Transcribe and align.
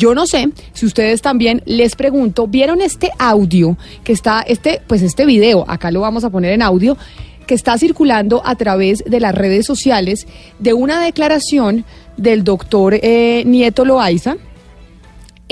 Yo 0.00 0.14
no 0.14 0.26
sé 0.26 0.48
si 0.72 0.86
ustedes 0.86 1.20
también 1.20 1.62
les 1.66 1.94
pregunto, 1.94 2.46
¿vieron 2.46 2.80
este 2.80 3.10
audio 3.18 3.76
que 4.02 4.14
está, 4.14 4.40
este, 4.40 4.80
pues 4.86 5.02
este 5.02 5.26
video, 5.26 5.66
acá 5.68 5.90
lo 5.90 6.00
vamos 6.00 6.24
a 6.24 6.30
poner 6.30 6.52
en 6.52 6.62
audio, 6.62 6.96
que 7.46 7.54
está 7.54 7.76
circulando 7.76 8.40
a 8.46 8.54
través 8.54 9.04
de 9.04 9.20
las 9.20 9.34
redes 9.34 9.66
sociales 9.66 10.26
de 10.58 10.72
una 10.72 11.04
declaración 11.04 11.84
del 12.16 12.44
doctor 12.44 12.94
eh, 12.94 13.42
Nieto 13.44 13.84
Loaiza? 13.84 14.36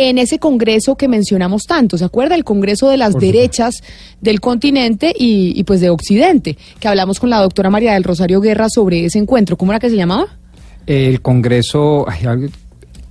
en 0.01 0.17
ese 0.17 0.39
congreso 0.39 0.95
que 0.95 1.09
mencionamos 1.09 1.65
tanto, 1.65 1.99
¿se 1.99 2.05
acuerda? 2.05 2.37
El 2.37 2.45
congreso 2.45 2.89
de 2.89 2.97
las 2.97 3.15
derechas 3.15 3.83
del 4.21 4.41
continente 4.41 5.13
y, 5.13 5.59
y, 5.59 5.65
pues 5.65 5.81
de 5.81 5.91
Occidente, 5.91 6.57
que 6.79 6.87
hablamos 6.87 7.19
con 7.19 7.31
la 7.31 7.43
doctora 7.43 7.69
María 7.69 7.95
del 7.95 8.05
Rosario 8.05 8.41
Guerra 8.41 8.69
sobre 8.71 9.05
ese 9.05 9.19
encuentro. 9.19 9.57
¿Cómo 9.59 9.73
era 9.73 9.81
que 9.81 9.91
se 9.91 9.97
llamaba? 9.97 10.29
El 10.87 11.21
congreso... 11.21 12.07
ay, 12.09 12.49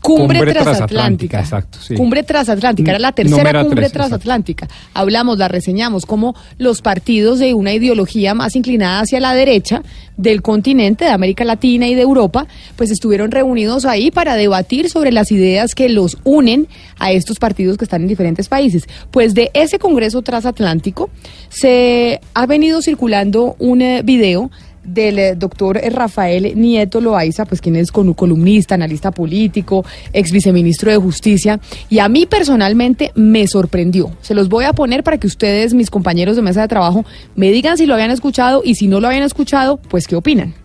Cumbre, 0.02 0.40
Cumbre 0.40 0.54
transatlántica. 0.54 1.40
exacto, 1.40 1.80
sí. 1.82 1.96
Cumbre 1.96 2.24
transatlántica, 2.24 2.92
era 2.92 3.00
la 3.00 3.12
tercera 3.12 3.38
Número 3.38 3.60
cumbre 3.62 3.76
tres, 3.82 3.88
exacto. 3.88 4.08
transatlántica. 4.10 4.68
Hablamos, 4.94 5.38
la 5.38 5.48
reseñamos, 5.48 6.06
como 6.06 6.36
los 6.58 6.82
partidos 6.82 7.40
de 7.40 7.54
una 7.54 7.74
ideología 7.74 8.34
más 8.34 8.56
inclinada 8.56 9.02
hacia 9.02 9.20
la 9.20 9.34
derecha 9.34 9.82
del 10.16 10.42
continente, 10.42 11.06
de 11.06 11.12
América 11.12 11.44
Latina 11.46 11.88
y 11.88 11.96
de 11.96 12.02
Europa, 12.02 12.48
pues 12.76 12.90
estuvieron 12.92 13.32
reunidos 13.32 13.86
ahí 13.86 14.12
para 14.12 14.36
debatir 14.36 14.90
sobre 14.90 15.12
las 15.12 15.32
ideas 15.32 15.76
que 15.76 15.90
los 15.90 16.18
unen 16.24 16.68
a 17.00 17.12
estos 17.12 17.38
partidos 17.38 17.78
que 17.78 17.86
están 17.86 18.02
en 18.02 18.08
diferentes 18.08 18.48
países. 18.48 18.84
Pues 19.12 19.34
de 19.34 19.52
ese 19.54 19.78
Congreso 19.80 20.22
transatlántico 20.22 21.10
se 21.50 22.20
ha 22.34 22.46
venido 22.46 22.82
circulando 22.82 23.56
un 23.60 23.82
eh, 23.82 24.02
video 24.04 24.52
del 24.88 25.20
eh, 25.20 25.36
doctor 25.36 25.80
Rafael 25.92 26.54
Nieto 26.56 27.00
Loaiza, 27.00 27.46
pues 27.46 27.62
quien 27.62 27.76
es 27.76 27.92
columnista, 27.92 28.74
analista 28.74 29.12
político, 29.12 29.86
ex 30.14 30.32
viceministro 30.32 30.90
de 30.90 30.98
Justicia, 30.98 31.60
y 31.90 32.00
a 32.00 32.10
mí 32.10 32.26
personalmente 32.26 33.12
me 33.14 33.48
sorprendió. 33.48 34.12
Se 34.22 34.34
los 34.34 34.50
voy 34.50 34.66
a 34.66 34.74
poner 34.74 35.04
para 35.04 35.20
que 35.20 35.28
ustedes, 35.28 35.74
mis 35.74 35.92
compañeros 35.92 36.36
de 36.36 36.42
mesa 36.42 36.62
de 36.62 36.68
trabajo, 36.68 37.06
me 37.36 37.52
digan 37.52 37.78
si 37.78 37.86
lo 37.86 37.94
habían 37.94 38.12
escuchado 38.12 38.62
y 38.64 38.76
si 38.76 38.88
no 38.88 39.00
lo 39.00 39.08
habían 39.08 39.24
escuchado, 39.24 39.78
pues 39.78 40.08
qué 40.08 40.16
opinan. 40.16 40.56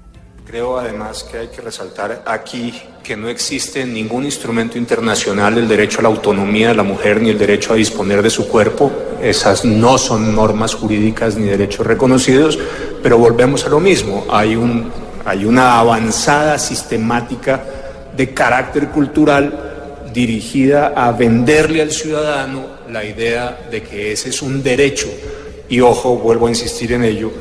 Creo 0.46 0.78
además 0.78 1.24
que 1.24 1.38
hay 1.38 1.48
que 1.48 1.62
resaltar 1.62 2.24
aquí 2.26 2.74
que 3.02 3.16
no 3.16 3.28
existe 3.28 3.86
ningún 3.86 4.24
instrumento 4.24 4.76
internacional 4.76 5.56
el 5.56 5.66
derecho 5.66 6.00
a 6.00 6.02
la 6.02 6.08
autonomía 6.08 6.68
de 6.68 6.74
la 6.74 6.82
mujer 6.82 7.22
ni 7.22 7.30
el 7.30 7.38
derecho 7.38 7.72
a 7.72 7.76
disponer 7.76 8.22
de 8.22 8.28
su 8.28 8.46
cuerpo. 8.48 8.92
Esas 9.22 9.64
no 9.64 9.96
son 9.96 10.34
normas 10.34 10.74
jurídicas 10.74 11.36
ni 11.36 11.46
derechos 11.46 11.86
reconocidos, 11.86 12.58
pero 13.02 13.18
volvemos 13.18 13.64
a 13.64 13.68
lo 13.68 13.80
mismo. 13.80 14.26
Hay, 14.30 14.56
un, 14.56 14.90
hay 15.24 15.44
una 15.44 15.78
avanzada 15.78 16.58
sistemática 16.58 17.62
de 18.16 18.32
carácter 18.32 18.88
cultural 18.88 20.08
dirigida 20.12 20.92
a 20.94 21.12
venderle 21.12 21.82
al 21.82 21.90
ciudadano 21.90 22.66
la 22.90 23.04
idea 23.04 23.66
de 23.70 23.82
que 23.82 24.12
ese 24.12 24.28
es 24.28 24.42
un 24.42 24.62
derecho 24.62 25.08
y 25.68 25.80
ojo, 25.80 26.16
vuelvo 26.16 26.48
a 26.48 26.50
insistir 26.50 26.92
en 26.92 27.02
ello, 27.02 27.32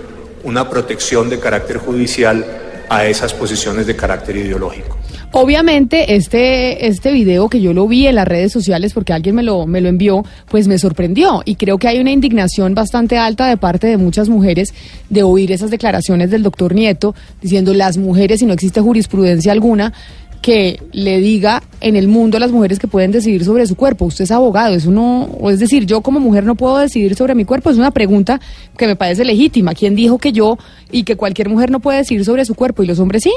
una 0.43 0.69
protección 0.69 1.29
de 1.29 1.37
carácter 1.37 1.77
judicial 1.77 2.45
a 2.87 3.05
esas 3.05 3.33
posiciones 3.33 3.85
de 3.85 3.95
carácter 3.95 4.37
ideológico. 4.37 4.97
Obviamente, 5.33 6.15
este, 6.15 6.87
este 6.87 7.13
video 7.13 7.47
que 7.47 7.61
yo 7.61 7.73
lo 7.73 7.87
vi 7.87 8.05
en 8.05 8.15
las 8.15 8.27
redes 8.27 8.51
sociales 8.51 8.93
porque 8.93 9.13
alguien 9.13 9.35
me 9.35 9.43
lo, 9.43 9.65
me 9.65 9.79
lo 9.79 9.87
envió, 9.87 10.25
pues 10.49 10.67
me 10.67 10.77
sorprendió. 10.77 11.41
Y 11.45 11.55
creo 11.55 11.77
que 11.77 11.87
hay 11.87 11.99
una 11.99 12.11
indignación 12.11 12.75
bastante 12.75 13.17
alta 13.17 13.47
de 13.47 13.55
parte 13.55 13.87
de 13.87 13.95
muchas 13.95 14.27
mujeres 14.27 14.73
de 15.09 15.23
oír 15.23 15.53
esas 15.53 15.71
declaraciones 15.71 16.31
del 16.31 16.43
doctor 16.43 16.75
Nieto 16.75 17.15
diciendo 17.41 17.73
las 17.73 17.97
mujeres, 17.97 18.41
y 18.41 18.45
no 18.45 18.51
existe 18.51 18.81
jurisprudencia 18.81 19.53
alguna, 19.53 19.93
que 20.41 20.81
le 20.91 21.19
diga 21.19 21.63
en 21.79 21.95
el 21.95 22.09
mundo 22.09 22.35
a 22.35 22.39
las 22.39 22.51
mujeres 22.51 22.79
que 22.79 22.87
pueden 22.87 23.11
decidir 23.11 23.45
sobre 23.45 23.65
su 23.67 23.75
cuerpo. 23.75 24.05
Usted 24.05 24.25
es 24.25 24.31
abogado, 24.31 24.75
eso 24.75 24.91
no, 24.91 25.23
o 25.39 25.49
es 25.49 25.59
decir, 25.59 25.85
yo 25.85 26.01
como 26.01 26.19
mujer 26.19 26.43
no 26.43 26.55
puedo 26.55 26.79
decidir 26.79 27.15
sobre 27.15 27.35
mi 27.35 27.45
cuerpo, 27.45 27.69
es 27.69 27.77
una 27.77 27.91
pregunta 27.91 28.41
que 28.75 28.87
me 28.87 28.97
parece 28.97 29.23
legítima. 29.23 29.75
¿Quién 29.75 29.95
dijo 29.95 30.17
que 30.17 30.33
yo 30.33 30.57
y 30.91 31.03
que 31.03 31.15
cualquier 31.15 31.47
mujer 31.47 31.71
no 31.71 31.79
puede 31.79 31.99
decidir 31.99 32.25
sobre 32.25 32.43
su 32.43 32.55
cuerpo 32.55 32.83
y 32.83 32.87
los 32.87 32.99
hombres 32.99 33.23
sí? 33.23 33.31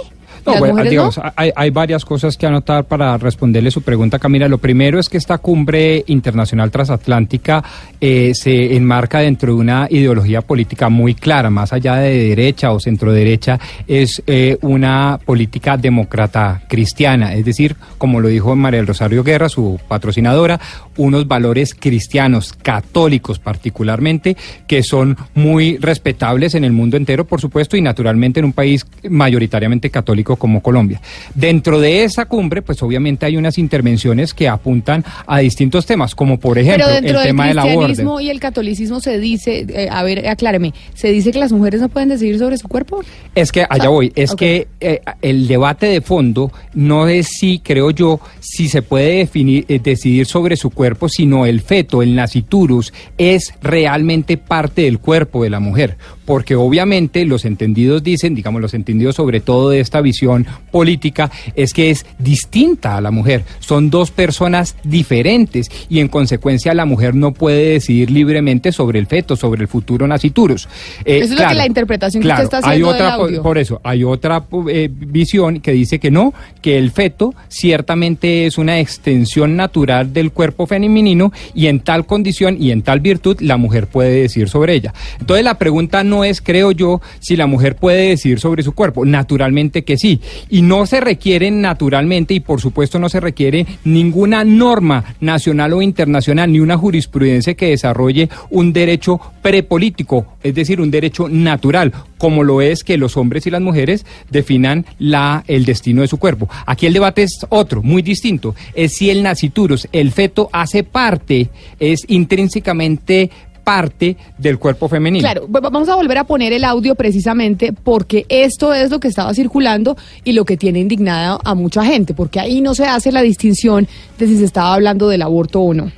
¿Y 0.47 0.51
No, 0.51 0.59
bueno, 0.59 0.83
digamos, 0.83 1.19
no? 1.19 1.33
hay, 1.37 1.51
hay 1.55 1.71
varias 1.71 2.05
cosas 2.05 2.37
que 2.37 2.47
anotar 2.47 2.85
para 2.85 3.17
responderle 3.19 3.71
su 3.71 3.83
pregunta, 3.83 4.19
Camila. 4.19 4.49
Lo 4.49 4.59
primero 4.59 4.99
es 4.99 5.09
que 5.09 5.17
esta 5.17 5.39
cumbre 5.39 6.05
internacional 6.07 6.71
transatlántica 6.71 7.63
eh, 8.01 8.33
se 8.35 8.77
enmarca 8.77 9.21
dentro 9.21 9.55
de 9.55 9.61
una 9.61 9.87
ideología 9.91 10.43
política 10.43 10.89
muy 10.89 11.15
clara, 11.15 11.51
más 11.51 11.73
allá 11.73 11.97
de 11.97 12.29
derecha 12.29 12.73
o 12.73 12.81
centro 12.81 13.13
derecha, 13.13 13.59
es 13.87 14.23
eh, 14.27 14.59
una 14.63 15.19
política 15.25 15.77
demócrata 15.77 16.63
cristiana, 16.69 17.35
es 17.35 17.45
decir, 17.45 17.77
como 17.99 18.21
lo 18.21 18.29
dijo 18.29 18.55
María 18.57 18.79
del 18.79 18.87
Rosario 18.87 19.23
Guerra, 19.23 19.49
su 19.49 19.79
patrocinadora, 19.89 20.61
unos 20.97 21.27
valores 21.27 21.75
cristianos, 21.75 22.53
católicos 22.53 23.39
particularmente, 23.39 24.37
que 24.67 24.83
son 24.83 25.17
muy 25.35 25.79
respetables 25.79 26.55
en 26.55 26.65
el 26.65 26.73
mundo 26.73 26.97
entero, 26.97 27.25
por 27.25 27.41
supuesto, 27.41 27.77
y 27.77 27.83
naturalmente 27.83 28.41
en 28.41 28.47
un 28.47 28.53
país 28.53 28.87
mayoritariamente 29.09 29.91
católico 29.91 30.34
como 30.37 30.63
Colombia. 30.63 31.01
Dentro 31.35 31.81
de 31.81 32.05
esa 32.05 32.27
cumbre, 32.27 32.63
pues 32.63 32.83
obviamente 32.83 33.27
hay 33.27 33.37
unas 33.37 33.59
intervenciones 33.59 34.35
que 34.35 34.49
apuntan 34.49 35.05
a 35.27 35.39
distintos 35.39 35.87
temas, 35.87 36.15
como 36.15 36.39
por 36.39 36.59
ejemplo 36.59 36.87
Pero 37.01 37.21
el 37.21 37.27
tema 37.27 37.49
del 37.49 37.59
aborto. 37.59 37.85
cristianismo 37.85 38.21
y 38.21 38.31
el 38.31 38.41
catolicismo 38.41 39.01
se 39.01 39.19
dice, 39.19 39.67
eh, 39.69 39.89
a 39.91 40.03
ver, 40.03 40.27
acláreme, 40.29 40.73
¿se 40.95 41.09
dice 41.09 41.33
que 41.33 41.39
las 41.39 41.53
mujeres 41.53 41.81
no 41.81 41.89
pueden 41.89 42.09
decidir 42.09 42.39
sobre 42.39 42.59
su 42.59 42.69
cuerpo? 42.69 43.03
Es 43.35 43.53
que 43.53 43.63
allá 43.69 43.83
sea, 43.83 43.89
voy, 43.91 44.13
es 44.15 44.35
que 44.35 44.69
eh, 44.81 45.01
el 45.23 45.47
debate 45.47 45.87
de 45.87 46.01
fondo 46.01 46.53
no 46.75 47.09
es 47.09 47.29
si, 47.39 47.59
creo 47.59 47.91
yo, 47.91 48.21
si 48.41 48.69
se 48.69 48.83
puede 48.83 49.19
definir, 49.19 49.65
eh, 49.69 49.81
decidir 49.83 50.27
sobre 50.27 50.57
su 50.57 50.71
cuerpo, 50.71 51.09
sino 51.09 51.47
el 51.47 51.61
feto, 51.61 52.03
el 52.03 52.15
naciturus, 52.15 52.93
es 53.19 53.55
realmente 53.63 54.37
parte 54.37 54.83
del 54.83 54.99
cuerpo 54.99 55.43
de 55.43 55.51
la 55.51 55.61
mujer. 55.61 55.97
Porque 56.25 56.55
obviamente 56.57 57.25
los 57.27 57.45
entendidos 57.45 58.03
dicen, 58.03 58.35
digamos, 58.35 58.63
los 58.63 58.73
entendidos 58.73 59.17
sobre 59.17 59.41
todo 59.41 59.71
de 59.71 59.81
esta 59.81 60.01
visión 60.01 60.24
política, 60.71 61.31
es 61.55 61.73
que 61.73 61.91
es 61.91 62.05
distinta 62.19 62.97
a 62.97 63.01
la 63.01 63.11
mujer. 63.11 63.45
Son 63.61 63.91
dos 63.91 64.11
personas 64.11 64.77
diferentes 64.85 65.71
y 65.89 66.01
en 66.01 66.09
consecuencia 66.09 66.75
la 66.75 66.85
mujer 66.85 67.15
no 67.15 67.33
puede 67.33 67.71
decidir 67.71 68.11
libremente 68.11 68.73
sobre 68.73 68.99
el 68.99 69.07
feto, 69.07 69.37
sobre 69.37 69.63
el 69.63 69.69
futuro 69.69 70.07
naciturus. 70.07 70.69
Eh, 71.05 71.19
Eso 71.19 71.35
es 71.35 71.41
lo 71.41 71.47
que 71.49 71.55
la 71.55 71.67
interpretación 71.67 72.23
que 72.23 72.29
usted 72.29 72.45
está 72.45 72.57
hay 72.59 72.63
haciendo 72.83 72.93
del 72.93 73.03
otra, 73.03 73.17
por- 73.17 73.27
audio. 73.29 73.43
por 73.43 73.59
eso, 73.59 73.81
hay 73.85 74.05
otra 74.05 74.45
eh, 74.69 74.89
visión 74.93 75.61
que 75.61 75.73
dice 75.73 75.99
que 75.99 76.11
no, 76.11 76.35
que 76.61 76.79
el 76.79 76.91
feto 76.91 77.35
ciertamente 77.49 78.47
es 78.47 78.59
una 78.59 78.79
extensión 78.81 79.57
natural 79.57 80.13
del 80.13 80.31
cuerpo 80.33 80.67
femenino 80.67 81.33
y 81.55 81.67
en 81.67 81.81
tal 81.81 82.07
condición 82.07 82.57
y 82.61 82.71
en 82.71 82.83
tal 82.83 83.01
virtud 83.01 83.37
la 83.41 83.57
mujer 83.57 83.87
puede 83.87 84.23
decidir 84.23 84.49
sobre 84.49 84.75
ella. 84.75 84.93
Entonces 85.21 85.45
la 85.45 85.59
pregunta 85.59 86.05
no 86.05 86.25
es, 86.25 86.41
creo 86.41 86.73
yo, 86.73 87.01
si 87.21 87.37
la 87.37 87.47
mujer 87.47 87.77
puede 87.77 88.09
decidir 88.11 88.39
sobre 88.41 88.63
su 88.63 88.73
cuerpo. 88.73 89.05
Naturalmente 89.05 89.85
que 89.85 89.97
sí. 89.97 90.14
Y 90.51 90.63
no 90.63 90.87
se 90.87 91.01
requiere 91.01 91.51
naturalmente 91.51 92.35
y 92.35 92.41
por 92.41 92.61
supuesto 92.61 92.99
no 92.99 93.09
se 93.09 93.21
requiere 93.21 93.67
ninguna 93.85 94.45
norma 94.45 95.05
nacional 95.21 95.73
o 95.73 95.83
internacional 95.83 96.51
ni 96.51 96.61
una 96.61 96.77
jurisprudencia 96.77 97.55
que 97.55 97.71
desarrolle 97.71 98.29
un 98.51 98.73
derecho 98.73 99.21
prepolítico, 99.43 100.27
es 100.43 100.55
decir, 100.55 100.81
un 100.81 100.91
derecho 100.91 101.29
natural, 101.29 101.93
como 102.19 102.43
lo 102.43 102.63
es 102.63 102.85
que 102.85 102.97
los 102.97 103.17
hombres 103.17 103.47
y 103.47 103.51
las 103.51 103.61
mujeres 103.61 104.07
definan 104.31 104.87
la, 104.99 105.45
el 105.47 105.65
destino 105.65 106.03
de 106.03 106.09
su 106.09 106.19
cuerpo. 106.19 106.49
Aquí 106.67 106.87
el 106.87 106.95
debate 106.95 107.23
es 107.23 107.47
otro, 107.51 107.83
muy 107.83 108.03
distinto, 108.03 108.55
es 108.75 108.95
si 108.95 109.11
el 109.11 109.23
naciturus, 109.23 109.89
el 109.93 110.13
feto, 110.13 110.49
hace 110.53 110.83
parte, 110.83 111.51
es 111.79 112.05
intrínsecamente 112.09 113.31
parte 113.65 114.17
del 114.39 114.59
cuerpo 114.59 114.89
femenino. 114.89 115.23
Claro, 115.23 115.49
va- 115.51 115.61
vamos 115.61 115.89
a 115.89 115.97
volver 115.97 116.19
a 116.19 116.25
poner 116.25 116.53
el 116.53 116.63
audio 116.65 116.95
precisamente 116.95 117.73
porque 117.73 118.27
esto 118.29 118.73
es 118.75 118.91
lo 118.91 119.01
que 119.01 119.09
estaba 119.09 119.35
circulando 119.35 119.97
y 120.23 120.33
lo 120.33 120.45
que 120.45 120.57
tiene 120.57 120.79
indignada 120.81 121.39
a 121.43 121.55
mucha 121.55 121.85
gente, 121.85 122.15
porque 122.15 122.39
ahí 122.39 122.61
no 122.61 122.75
se 122.75 122.85
hace 122.87 123.11
la 123.11 123.23
distinción 123.23 123.89
de 124.19 124.27
si 124.27 124.37
se 124.39 124.45
estaba 124.45 124.75
hablando 124.75 125.09
del 125.09 125.23
aborto 125.23 125.61
o 125.61 125.75
no. 125.75 125.91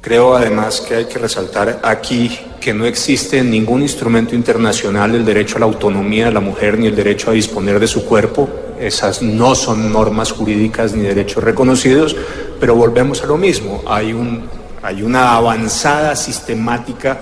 Creo 0.00 0.36
además 0.36 0.82
que 0.82 0.96
hay 0.96 1.04
que 1.06 1.18
resaltar 1.18 1.80
aquí 1.82 2.30
que 2.60 2.74
no 2.74 2.84
existe 2.84 3.42
ningún 3.42 3.80
instrumento 3.80 4.34
internacional 4.34 5.14
el 5.14 5.24
derecho 5.24 5.56
a 5.56 5.60
la 5.60 5.66
autonomía 5.66 6.26
de 6.26 6.32
la 6.32 6.40
mujer 6.40 6.78
ni 6.78 6.86
el 6.88 6.94
derecho 6.96 7.30
a 7.30 7.34
disponer 7.34 7.78
de 7.80 7.86
su 7.86 8.04
cuerpo. 8.04 8.48
Esas 8.78 9.22
no 9.22 9.54
son 9.54 9.90
normas 9.92 10.30
jurídicas 10.32 10.94
ni 10.94 11.02
derechos 11.04 11.42
reconocidos, 11.42 12.16
Pero 12.60 12.74
volvemos 12.76 13.22
a 13.22 13.26
lo 13.26 13.36
mismo, 13.36 13.82
hay, 13.86 14.12
un, 14.12 14.42
hay 14.84 15.02
una 15.02 15.34
avanzada 15.34 16.14
sistemática 16.14 17.18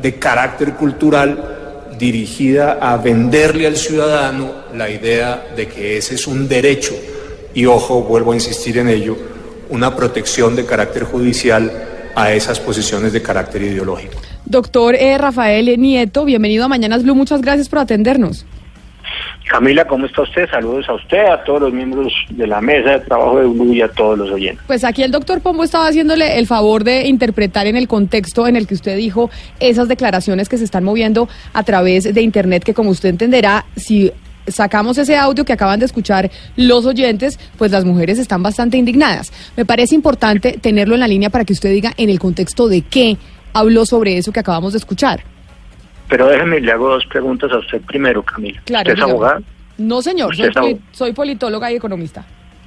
de 0.00 0.18
carácter 0.18 0.72
cultural 0.72 1.90
dirigida 1.98 2.78
a 2.80 2.96
venderle 2.96 3.66
al 3.66 3.76
ciudadano 3.76 4.50
la 4.74 4.88
idea 4.88 5.48
de 5.54 5.68
que 5.68 5.98
ese 5.98 6.14
es 6.14 6.26
un 6.26 6.48
derecho 6.48 6.94
y 7.52 7.66
ojo, 7.66 8.02
vuelvo 8.02 8.32
a 8.32 8.34
insistir 8.34 8.78
en 8.78 8.88
ello, 8.88 9.14
una 9.68 9.94
protección 9.94 10.56
de 10.56 10.64
carácter 10.64 11.04
judicial 11.04 11.70
a 12.14 12.32
esas 12.32 12.58
posiciones 12.58 13.12
de 13.12 13.20
carácter 13.20 13.60
ideológico. 13.60 14.14
Doctor 14.46 14.94
eh, 14.94 15.18
Rafael 15.18 15.78
Nieto, 15.78 16.24
bienvenido 16.24 16.64
a 16.64 16.68
Mañanas 16.68 17.02
Blue, 17.02 17.14
muchas 17.14 17.42
gracias 17.42 17.68
por 17.68 17.80
atendernos. 17.80 18.46
Camila, 19.48 19.86
¿cómo 19.86 20.06
está 20.06 20.22
usted? 20.22 20.48
Saludos 20.50 20.88
a 20.88 20.94
usted, 20.94 21.26
a 21.26 21.42
todos 21.44 21.62
los 21.62 21.72
miembros 21.72 22.12
de 22.30 22.46
la 22.46 22.60
mesa 22.60 22.90
de 22.92 23.00
trabajo 23.00 23.38
de 23.38 23.46
Blue 23.46 23.72
y 23.74 23.82
a 23.82 23.88
todos 23.88 24.18
los 24.18 24.30
oyentes. 24.30 24.64
Pues 24.66 24.84
aquí 24.84 25.02
el 25.02 25.10
doctor 25.10 25.40
Pombo 25.40 25.64
estaba 25.64 25.88
haciéndole 25.88 26.38
el 26.38 26.46
favor 26.46 26.84
de 26.84 27.06
interpretar 27.06 27.66
en 27.66 27.76
el 27.76 27.88
contexto 27.88 28.46
en 28.46 28.56
el 28.56 28.66
que 28.66 28.74
usted 28.74 28.96
dijo 28.96 29.30
esas 29.60 29.88
declaraciones 29.88 30.48
que 30.48 30.58
se 30.58 30.64
están 30.64 30.84
moviendo 30.84 31.28
a 31.52 31.62
través 31.62 32.12
de 32.12 32.22
Internet, 32.22 32.64
que 32.64 32.74
como 32.74 32.90
usted 32.90 33.10
entenderá, 33.10 33.66
si 33.76 34.12
sacamos 34.46 34.98
ese 34.98 35.16
audio 35.16 35.44
que 35.44 35.52
acaban 35.52 35.78
de 35.78 35.86
escuchar 35.86 36.30
los 36.56 36.86
oyentes, 36.86 37.38
pues 37.56 37.70
las 37.70 37.84
mujeres 37.84 38.18
están 38.18 38.42
bastante 38.42 38.76
indignadas. 38.76 39.32
Me 39.56 39.64
parece 39.64 39.94
importante 39.94 40.58
tenerlo 40.60 40.94
en 40.94 41.00
la 41.00 41.08
línea 41.08 41.30
para 41.30 41.44
que 41.44 41.52
usted 41.52 41.70
diga 41.70 41.92
en 41.96 42.10
el 42.10 42.18
contexto 42.18 42.68
de 42.68 42.82
qué 42.82 43.16
habló 43.52 43.86
sobre 43.86 44.16
eso 44.16 44.32
que 44.32 44.40
acabamos 44.40 44.72
de 44.72 44.78
escuchar. 44.78 45.24
Pero 46.12 46.26
déjeme, 46.28 46.60
le 46.60 46.70
hago 46.70 46.90
dos 46.90 47.06
preguntas 47.06 47.50
a 47.52 47.56
usted 47.56 47.80
primero, 47.80 48.22
Camila. 48.22 48.60
Claro, 48.66 48.90
¿Usted 48.92 49.02
es 49.02 49.08
abogada? 49.10 49.40
No, 49.78 50.02
señor, 50.02 50.30
¿Usted 50.32 50.52
soy, 50.52 50.62
poli- 50.74 50.80
soy 50.92 51.12
politóloga 51.14 51.72
y 51.72 51.76
economista. 51.76 52.22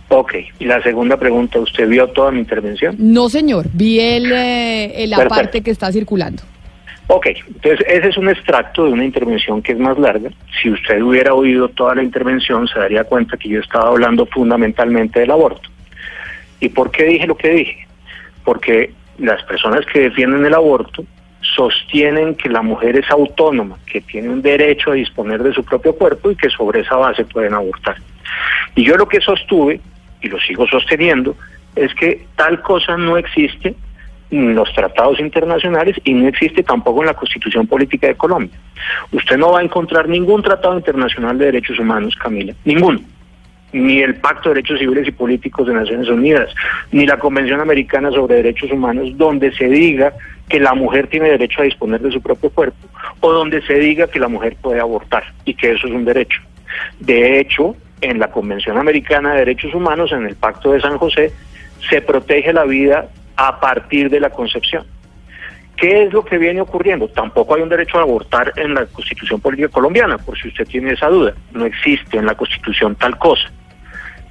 Ok. 0.10 0.34
Y 0.58 0.66
la 0.66 0.82
segunda 0.82 1.16
pregunta, 1.18 1.60
¿usted 1.60 1.88
vio 1.88 2.08
toda 2.08 2.32
mi 2.32 2.40
intervención? 2.40 2.96
No, 2.98 3.30
señor, 3.30 3.68
vi 3.72 4.00
el, 4.00 4.32
eh, 4.32 5.06
la 5.08 5.18
Perfecto. 5.18 5.36
parte 5.36 5.62
que 5.62 5.70
está 5.70 5.92
circulando. 5.92 6.42
Ok, 7.08 7.28
entonces 7.48 7.86
ese 7.88 8.08
es 8.10 8.18
un 8.18 8.30
extracto 8.30 8.86
de 8.86 8.92
una 8.94 9.06
intervención 9.06 9.62
que 9.62 9.74
es 9.74 9.78
más 9.78 9.96
larga. 10.00 10.32
Si 10.60 10.72
usted 10.72 11.00
hubiera 11.04 11.36
oído 11.36 11.68
toda 11.70 11.94
la 11.94 12.02
intervención, 12.02 12.68
se 12.68 12.80
daría 12.80 13.04
cuenta 13.04 13.38
que 13.38 13.48
yo 13.48 13.60
estaba 13.60 13.90
hablando 13.90 14.26
fundamentalmente 14.26 15.20
del 15.20 15.30
aborto. 15.30 15.70
¿Y 16.60 16.70
por 16.70 16.90
qué 16.90 17.04
dije 17.04 17.28
lo 17.28 17.38
que 17.38 17.50
dije? 17.50 17.88
Porque 18.44 18.92
las 19.20 19.44
personas 19.44 19.86
que 19.86 20.00
defienden 20.00 20.44
el 20.48 20.56
aborto 20.56 21.06
sostienen 21.56 22.36
que 22.36 22.50
la 22.50 22.62
mujer 22.62 22.98
es 22.98 23.10
autónoma, 23.10 23.78
que 23.86 24.02
tiene 24.02 24.30
un 24.30 24.42
derecho 24.42 24.92
a 24.92 24.96
disponer 24.96 25.44
de 25.44 25.54
su 25.54 25.64
propio 25.64 25.96
cuerpo 25.96 26.32
y 26.32 26.36
que 26.36 26.50
sobre 26.50 26.82
esa 26.82 26.96
base 26.96 27.26
pueden 27.26 27.54
abortar. 27.54 27.98
Y 28.76 28.84
yo 28.84 28.98
lo 28.98 29.08
que 29.08 29.22
sostuve, 29.22 29.80
y 30.22 30.28
lo 30.28 30.40
sigo 30.40 30.68
sosteniendo, 30.68 31.36
es 31.76 31.94
que 31.94 32.26
tal 32.36 32.62
cosa 32.62 32.98
no 32.98 33.18
existe 33.18 33.76
en 34.32 34.56
los 34.56 34.74
tratados 34.74 35.20
internacionales 35.20 35.96
y 36.04 36.14
no 36.14 36.28
existe 36.28 36.64
tampoco 36.64 37.02
en 37.02 37.08
la 37.08 37.14
Constitución 37.14 37.68
Política 37.68 38.08
de 38.08 38.16
Colombia. 38.16 38.58
Usted 39.12 39.38
no 39.38 39.52
va 39.52 39.60
a 39.60 39.64
encontrar 39.64 40.10
ningún 40.10 40.42
tratado 40.42 40.76
internacional 40.76 41.38
de 41.38 41.46
derechos 41.46 41.80
humanos, 41.80 42.16
Camila, 42.16 42.54
ninguno. 42.66 43.00
Ni 43.76 44.02
el 44.02 44.16
Pacto 44.16 44.50
de 44.50 44.56
Derechos 44.56 44.80
Civiles 44.80 45.06
y 45.06 45.12
Políticos 45.12 45.68
de 45.68 45.74
Naciones 45.74 46.08
Unidas, 46.08 46.50
ni 46.94 47.06
la 47.06 47.20
Convención 47.20 47.60
Americana 47.60 48.10
sobre 48.10 48.36
Derechos 48.36 48.72
Humanos, 48.72 49.10
donde 49.18 49.52
se 49.52 49.68
diga 49.68 50.14
que 50.48 50.62
la 50.62 50.74
mujer 50.74 51.08
tiene 51.08 51.30
derecho 51.30 51.62
a 51.62 51.66
disponer 51.66 52.00
de 52.00 52.12
su 52.12 52.22
propio 52.22 52.50
cuerpo, 52.50 52.88
o 53.20 53.34
donde 53.34 53.62
se 53.64 53.74
diga 53.74 54.08
que 54.08 54.20
la 54.20 54.30
mujer 54.30 54.56
puede 54.62 54.80
abortar 54.80 55.26
y 55.44 55.56
que 55.56 55.74
eso 55.74 55.88
es 55.88 55.94
un 55.94 56.06
derecho. 56.06 56.42
De 57.02 57.38
hecho, 57.40 57.76
en 58.00 58.18
la 58.18 58.32
Convención 58.32 58.78
Americana 58.78 59.34
de 59.34 59.40
Derechos 59.40 59.74
Humanos, 59.74 60.14
en 60.14 60.26
el 60.26 60.36
Pacto 60.36 60.72
de 60.72 60.80
San 60.80 60.98
José, 60.98 61.34
se 61.90 62.02
protege 62.02 62.54
la 62.54 62.64
vida 62.64 63.10
a 63.36 63.60
partir 63.60 64.10
de 64.10 64.22
la 64.22 64.30
concepción. 64.30 64.86
¿Qué 65.76 66.04
es 66.04 66.14
lo 66.14 66.24
que 66.24 66.38
viene 66.38 66.62
ocurriendo? 66.62 67.10
Tampoco 67.10 67.56
hay 67.56 67.62
un 67.62 67.70
derecho 67.70 68.00
a 68.00 68.04
abortar 68.04 68.54
en 68.56 68.74
la 68.74 68.86
Constitución 68.86 69.42
Política 69.42 69.68
Colombiana, 69.68 70.18
por 70.18 70.38
si 70.40 70.48
usted 70.48 70.66
tiene 70.66 70.94
esa 70.94 71.10
duda. 71.10 71.34
No 71.52 71.66
existe 71.66 72.18
en 72.18 72.26
la 72.26 72.36
Constitución 72.36 72.96
tal 72.96 73.18
cosa. 73.18 73.52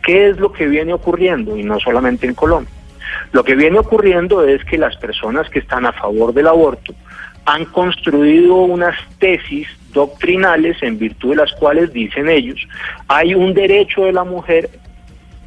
¿Qué 0.05 0.29
es 0.29 0.39
lo 0.39 0.53
que 0.53 0.67
viene 0.67 0.93
ocurriendo? 0.93 1.57
Y 1.57 1.63
no 1.63 1.81
solamente 1.81 2.27
en 2.27 2.35
Colombia. 2.35 2.73
Lo 3.33 3.43
que 3.43 3.55
viene 3.55 3.79
ocurriendo 3.79 4.45
es 4.45 4.63
que 4.65 4.79
las 4.79 4.97
personas 4.97 5.49
que 5.51 5.59
están 5.61 5.87
a 5.87 5.93
favor 5.93 6.33
del 6.35 6.47
aborto 6.47 6.95
han 7.47 7.65
construido 7.67 8.57
unas 8.57 8.97
tesis 9.19 9.69
doctrinales 9.93 10.83
en 10.83 10.99
virtud 10.99 11.31
de 11.31 11.37
las 11.37 11.53
cuales 11.53 11.93
dicen 11.93 12.29
ellos, 12.29 12.61
hay 13.09 13.35
un 13.35 13.55
derecho 13.55 14.05
de 14.05 14.13
la 14.13 14.25
mujer 14.25 14.71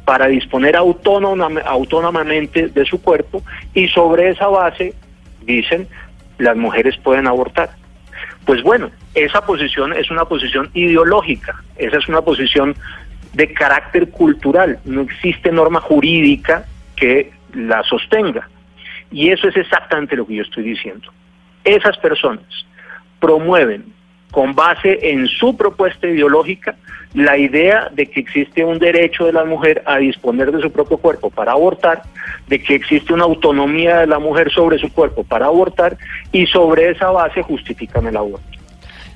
para 0.04 0.26
disponer 0.26 0.74
autónoma- 0.74 1.60
autónomamente 1.66 2.68
de 2.68 2.84
su 2.86 3.02
cuerpo 3.02 3.42
y 3.74 3.88
sobre 3.88 4.30
esa 4.30 4.46
base, 4.48 4.94
dicen, 5.42 5.86
las 6.38 6.56
mujeres 6.56 6.96
pueden 6.96 7.26
abortar. 7.26 7.70
Pues 8.46 8.62
bueno, 8.62 8.90
esa 9.14 9.44
posición 9.44 9.92
es 9.92 10.10
una 10.10 10.24
posición 10.24 10.70
ideológica, 10.72 11.62
esa 11.76 11.98
es 11.98 12.08
una 12.08 12.22
posición 12.22 12.74
de 13.32 13.52
carácter 13.52 14.10
cultural, 14.10 14.78
no 14.84 15.02
existe 15.02 15.52
norma 15.52 15.80
jurídica 15.80 16.64
que 16.96 17.32
la 17.54 17.82
sostenga. 17.84 18.48
Y 19.10 19.30
eso 19.30 19.48
es 19.48 19.56
exactamente 19.56 20.16
lo 20.16 20.26
que 20.26 20.36
yo 20.36 20.42
estoy 20.42 20.64
diciendo. 20.64 21.10
Esas 21.64 21.96
personas 21.98 22.44
promueven 23.20 23.92
con 24.30 24.54
base 24.54 24.98
en 25.10 25.26
su 25.26 25.56
propuesta 25.56 26.06
ideológica 26.06 26.76
la 27.14 27.38
idea 27.38 27.88
de 27.90 28.06
que 28.06 28.20
existe 28.20 28.62
un 28.62 28.78
derecho 28.78 29.24
de 29.24 29.32
la 29.32 29.44
mujer 29.44 29.82
a 29.86 29.96
disponer 29.96 30.52
de 30.52 30.60
su 30.60 30.70
propio 30.70 30.98
cuerpo 30.98 31.30
para 31.30 31.52
abortar, 31.52 32.02
de 32.46 32.62
que 32.62 32.74
existe 32.74 33.14
una 33.14 33.24
autonomía 33.24 34.00
de 34.00 34.06
la 34.06 34.18
mujer 34.18 34.52
sobre 34.52 34.78
su 34.78 34.92
cuerpo 34.92 35.24
para 35.24 35.46
abortar 35.46 35.96
y 36.32 36.46
sobre 36.46 36.90
esa 36.90 37.10
base 37.10 37.42
justifican 37.42 38.06
el 38.06 38.16
aborto. 38.16 38.46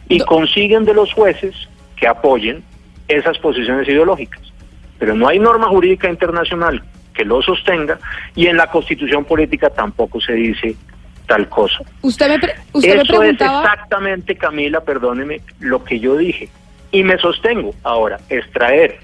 Y 0.08 0.20
consiguen 0.20 0.84
de 0.84 0.94
los 0.94 1.12
jueces 1.12 1.54
que 1.96 2.06
apoyen 2.06 2.64
esas 3.16 3.38
posiciones 3.38 3.86
ideológicas. 3.88 4.40
Pero 4.98 5.14
no 5.14 5.28
hay 5.28 5.38
norma 5.38 5.68
jurídica 5.68 6.08
internacional 6.08 6.82
que 7.14 7.24
lo 7.24 7.42
sostenga 7.42 7.98
y 8.34 8.46
en 8.46 8.56
la 8.56 8.68
constitución 8.70 9.24
política 9.24 9.68
tampoco 9.70 10.20
se 10.20 10.32
dice 10.32 10.76
tal 11.26 11.48
cosa. 11.48 11.78
Usted 12.02 12.28
me, 12.28 12.38
pre- 12.38 12.54
usted 12.72 12.96
me 12.96 13.02
Eso 13.02 13.22
es 13.22 13.30
exactamente, 13.32 14.36
Camila, 14.36 14.80
perdóneme, 14.80 15.40
lo 15.60 15.84
que 15.84 15.98
yo 16.00 16.16
dije. 16.16 16.48
Y 16.90 17.02
me 17.04 17.16
sostengo. 17.18 17.74
Ahora, 17.84 18.18
extraer 18.28 18.98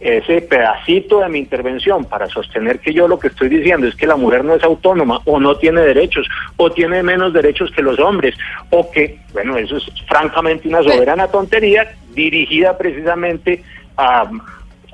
ese 0.00 0.42
pedacito 0.42 1.20
de 1.20 1.28
mi 1.28 1.38
intervención 1.38 2.04
para 2.04 2.26
sostener 2.28 2.80
que 2.80 2.92
yo 2.92 3.08
lo 3.08 3.18
que 3.18 3.28
estoy 3.28 3.48
diciendo 3.48 3.86
es 3.86 3.94
que 3.94 4.06
la 4.06 4.16
mujer 4.16 4.44
no 4.44 4.54
es 4.54 4.62
autónoma 4.62 5.20
o 5.24 5.40
no 5.40 5.56
tiene 5.56 5.80
derechos 5.80 6.26
o 6.56 6.70
tiene 6.70 7.02
menos 7.02 7.32
derechos 7.32 7.70
que 7.70 7.82
los 7.82 7.98
hombres 7.98 8.34
o 8.70 8.90
que, 8.90 9.18
bueno, 9.32 9.56
eso 9.56 9.76
es 9.76 9.84
francamente 10.06 10.68
una 10.68 10.82
soberana 10.82 11.28
tontería 11.28 11.94
dirigida 12.14 12.76
precisamente 12.76 13.62
a, 13.96 14.30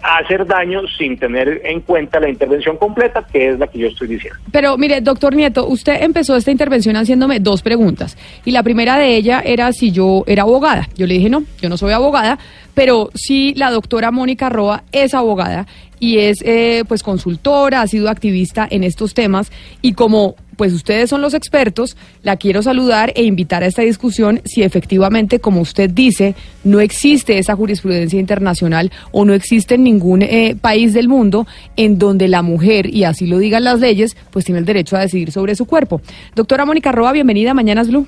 hacer 0.03 0.47
daño 0.47 0.81
sin 0.97 1.19
tener 1.19 1.61
en 1.65 1.81
cuenta 1.81 2.21
la 2.21 2.29
intervención 2.29 2.77
completa, 2.77 3.27
que 3.31 3.51
es 3.51 3.59
la 3.59 3.67
que 3.67 3.81
yo 3.81 3.89
estoy 3.89 4.09
diciendo. 4.09 4.39
Pero 4.51 4.79
mire, 4.79 5.01
doctor 5.01 5.35
Nieto, 5.35 5.67
usted 5.67 6.03
empezó 6.03 6.37
esta 6.37 6.51
intervención 6.51 6.97
haciéndome 6.97 7.39
dos 7.39 7.63
preguntas. 7.63 8.17
Y 8.45 8.53
la 8.53 8.63
primera 8.63 8.97
de 8.97 9.17
ella 9.17 9.43
era 9.45 9.73
si 9.73 9.93
yo 9.93 10.25
era 10.27 10.43
abogada. 10.43 10.89
Yo 10.97 11.07
le 11.07 11.15
dije, 11.15 11.29
no, 11.29 11.45
yo 11.61 11.69
no 11.69 11.77
soy 11.77 11.93
abogada, 11.93 12.39
pero 12.75 13.11
sí 13.15 13.55
la 13.57 13.71
doctora 13.71 14.11
Mónica 14.11 14.49
Roa 14.49 14.85
es 14.93 15.15
abogada 15.15 15.67
y 15.99 16.19
es 16.19 16.39
eh, 16.43 16.85
pues 16.89 17.03
consultora, 17.03 17.83
ha 17.83 17.87
sido 17.87 18.09
activista 18.09 18.67
en 18.69 18.85
estos 18.85 19.15
temas 19.15 19.53
y 19.83 19.93
como 19.93 20.35
pues 20.61 20.75
ustedes 20.75 21.09
son 21.09 21.23
los 21.23 21.33
expertos, 21.33 21.97
la 22.23 22.37
quiero 22.37 22.63
saludar 22.63 23.15
e 23.17 23.23
invitar 23.23 23.63
a 23.63 23.67
esta 23.67 23.81
discusión 23.81 24.43
si 24.45 24.63
efectivamente, 24.63 25.39
como 25.39 25.63
usted 25.63 25.89
dice, 25.89 26.35
no 26.65 26.81
existe 26.81 27.39
esa 27.39 27.57
jurisprudencia 27.57 28.21
internacional 28.21 28.93
o 29.11 29.25
no 29.25 29.33
existe 29.33 29.77
en 29.77 29.85
ningún 29.85 30.21
eh, 30.21 30.55
país 30.61 30.93
del 30.93 31.09
mundo 31.09 31.47
en 31.77 31.99
donde 31.99 32.29
la 32.29 32.43
mujer, 32.43 32.95
y 32.95 33.05
así 33.05 33.27
lo 33.27 33.39
digan 33.39 33.65
las 33.65 33.81
leyes, 33.81 34.19
pues 34.31 34.45
tiene 34.45 34.59
el 34.59 34.67
derecho 34.67 34.99
a 34.99 35.01
decidir 35.01 35.33
sobre 35.33 35.55
su 35.55 35.65
cuerpo. 35.65 36.03
Doctora 36.35 36.67
Mónica 36.67 36.93
Roa, 36.93 37.13
bienvenida 37.13 37.53
a 37.53 37.55
Mañanas 37.55 37.89
Blue. 37.89 38.07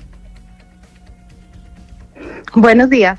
Buenos 2.53 2.87
días. 2.87 3.17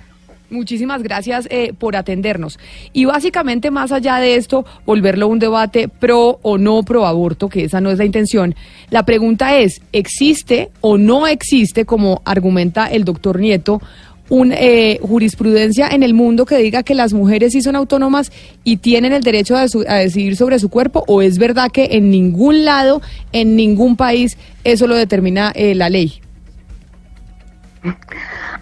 Muchísimas 0.50 1.02
gracias 1.02 1.48
eh, 1.50 1.72
por 1.76 1.96
atendernos. 1.96 2.58
Y 2.92 3.06
básicamente, 3.06 3.70
más 3.70 3.92
allá 3.92 4.18
de 4.18 4.36
esto, 4.36 4.64
volverlo 4.84 5.26
un 5.26 5.38
debate 5.38 5.88
pro 5.88 6.38
o 6.42 6.58
no 6.58 6.82
pro 6.82 7.06
aborto, 7.06 7.48
que 7.48 7.64
esa 7.64 7.80
no 7.80 7.90
es 7.90 7.98
la 7.98 8.04
intención, 8.04 8.54
la 8.90 9.04
pregunta 9.04 9.58
es, 9.58 9.80
¿existe 9.92 10.70
o 10.80 10.98
no 10.98 11.26
existe, 11.26 11.86
como 11.86 12.20
argumenta 12.24 12.86
el 12.86 13.04
doctor 13.04 13.40
Nieto, 13.40 13.80
una 14.28 14.56
jurisprudencia 15.02 15.88
en 15.88 16.02
el 16.02 16.14
mundo 16.14 16.46
que 16.46 16.56
diga 16.56 16.82
que 16.82 16.94
las 16.94 17.12
mujeres 17.12 17.52
sí 17.52 17.60
son 17.60 17.76
autónomas 17.76 18.32
y 18.64 18.78
tienen 18.78 19.12
el 19.12 19.22
derecho 19.22 19.56
a, 19.56 19.62
a 19.62 19.94
decidir 19.96 20.36
sobre 20.36 20.58
su 20.58 20.68
cuerpo? 20.68 21.04
¿O 21.06 21.22
es 21.22 21.38
verdad 21.38 21.70
que 21.70 21.88
en 21.92 22.10
ningún 22.10 22.64
lado, 22.64 23.02
en 23.32 23.56
ningún 23.56 23.96
país, 23.96 24.36
eso 24.62 24.86
lo 24.86 24.94
determina 24.94 25.52
eh, 25.54 25.74
la 25.74 25.88
ley? 25.90 26.23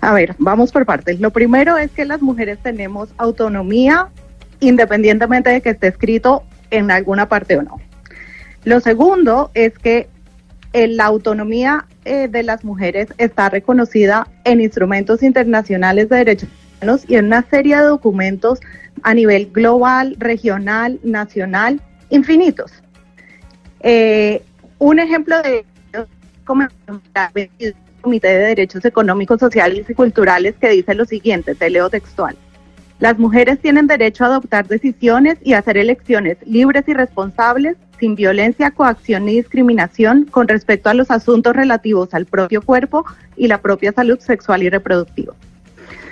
A 0.00 0.12
ver, 0.12 0.35
vamos 0.38 0.73
por 0.73 0.85
partes. 0.85 1.21
Lo 1.21 1.31
primero 1.31 1.79
es 1.79 1.91
que 1.91 2.05
las 2.05 2.21
mujeres 2.23 2.59
tenemos 2.62 3.11
autonomía 3.19 4.09
independientemente 4.61 5.50
de 5.50 5.61
que 5.61 5.71
esté 5.71 5.88
escrito 5.88 6.45
en 6.71 6.91
alguna 6.91 7.29
parte 7.29 7.57
o 7.57 7.62
no. 7.62 7.81
Lo 8.64 8.81
segundo 8.81 9.50
es 9.55 9.76
que 9.79 10.09
eh, 10.73 10.87
la 10.88 11.05
autonomía 11.07 11.87
eh, 12.05 12.29
de 12.29 12.43
las 12.43 12.64
mujeres 12.64 13.09
está 13.19 13.49
reconocida 13.50 14.26
en 14.45 14.61
instrumentos 14.61 15.23
internacionales 15.23 16.09
de 16.09 16.17
derechos 16.17 16.49
humanos 16.81 17.05
y 17.09 17.17
en 17.17 17.26
una 17.26 17.43
serie 17.43 17.76
de 17.76 17.83
documentos 17.83 18.61
a 19.02 19.14
nivel 19.14 19.50
global, 19.52 20.17
regional, 20.19 21.00
nacional, 21.02 21.81
infinitos. 22.11 22.73
Eh, 23.81 24.43
un 24.79 24.99
ejemplo 25.00 25.43
de 25.43 25.64
Comité 28.02 28.28
de 28.28 28.49
Derechos 28.49 28.85
Económicos, 28.85 29.40
Sociales 29.40 29.88
y 29.88 29.94
Culturales 29.94 30.54
que 30.61 30.68
dice 30.68 30.94
lo 30.94 31.06
siguiente, 31.06 31.54
te 31.54 31.71
leo 31.71 31.88
textual. 31.88 32.37
Las 32.99 33.18
mujeres 33.18 33.59
tienen 33.61 33.87
derecho 33.87 34.25
a 34.25 34.28
adoptar 34.28 34.68
decisiones 34.68 35.38
y 35.42 35.54
hacer 35.54 35.76
elecciones 35.76 36.37
libres 36.44 36.85
y 36.87 36.94
responsables, 36.94 37.76
sin 37.99 38.14
violencia, 38.14 38.71
coacción 38.71 39.25
ni 39.25 39.35
discriminación 39.35 40.26
con 40.30 40.47
respecto 40.47 40.90
a 40.90 40.94
los 40.94 41.11
asuntos 41.11 41.56
relativos 41.56 42.12
al 42.14 42.26
propio 42.26 42.62
cuerpo 42.62 43.04
y 43.37 43.49
la 43.49 43.59
propia 43.59 43.92
salud 43.92 44.18
sexual 44.21 44.62
y 44.62 44.68
reproductiva. 44.68 45.35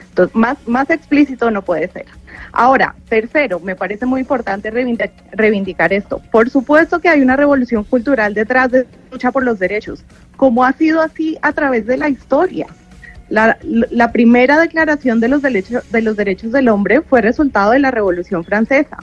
Entonces, 0.08 0.34
más, 0.34 0.56
más 0.66 0.90
explícito 0.90 1.50
no 1.50 1.62
puede 1.62 1.88
ser. 1.88 2.06
Ahora, 2.52 2.94
tercero, 3.08 3.60
me 3.60 3.76
parece 3.76 4.06
muy 4.06 4.20
importante 4.20 4.70
reivindicar, 4.70 5.92
esto. 5.92 6.20
Por 6.30 6.50
supuesto 6.50 7.00
que 7.00 7.08
hay 7.08 7.20
una 7.20 7.36
revolución 7.36 7.84
cultural 7.84 8.34
detrás 8.34 8.70
de 8.70 8.84
la 8.84 8.88
lucha 9.12 9.32
por 9.32 9.44
los 9.44 9.58
derechos, 9.58 10.04
como 10.36 10.64
ha 10.64 10.72
sido 10.72 11.00
así 11.00 11.38
a 11.42 11.52
través 11.52 11.86
de 11.86 11.96
la 11.96 12.08
historia. 12.08 12.66
La, 13.28 13.56
primera 14.12 14.58
declaración 14.58 15.20
de 15.20 15.28
los, 15.28 15.42
derechos, 15.42 15.88
de 15.90 16.02
los 16.02 16.16
derechos 16.16 16.50
del 16.50 16.68
hombre 16.68 17.00
fue 17.00 17.20
resultado 17.20 17.70
de 17.72 17.78
la 17.78 17.92
Revolución 17.92 18.44
Francesa. 18.44 18.98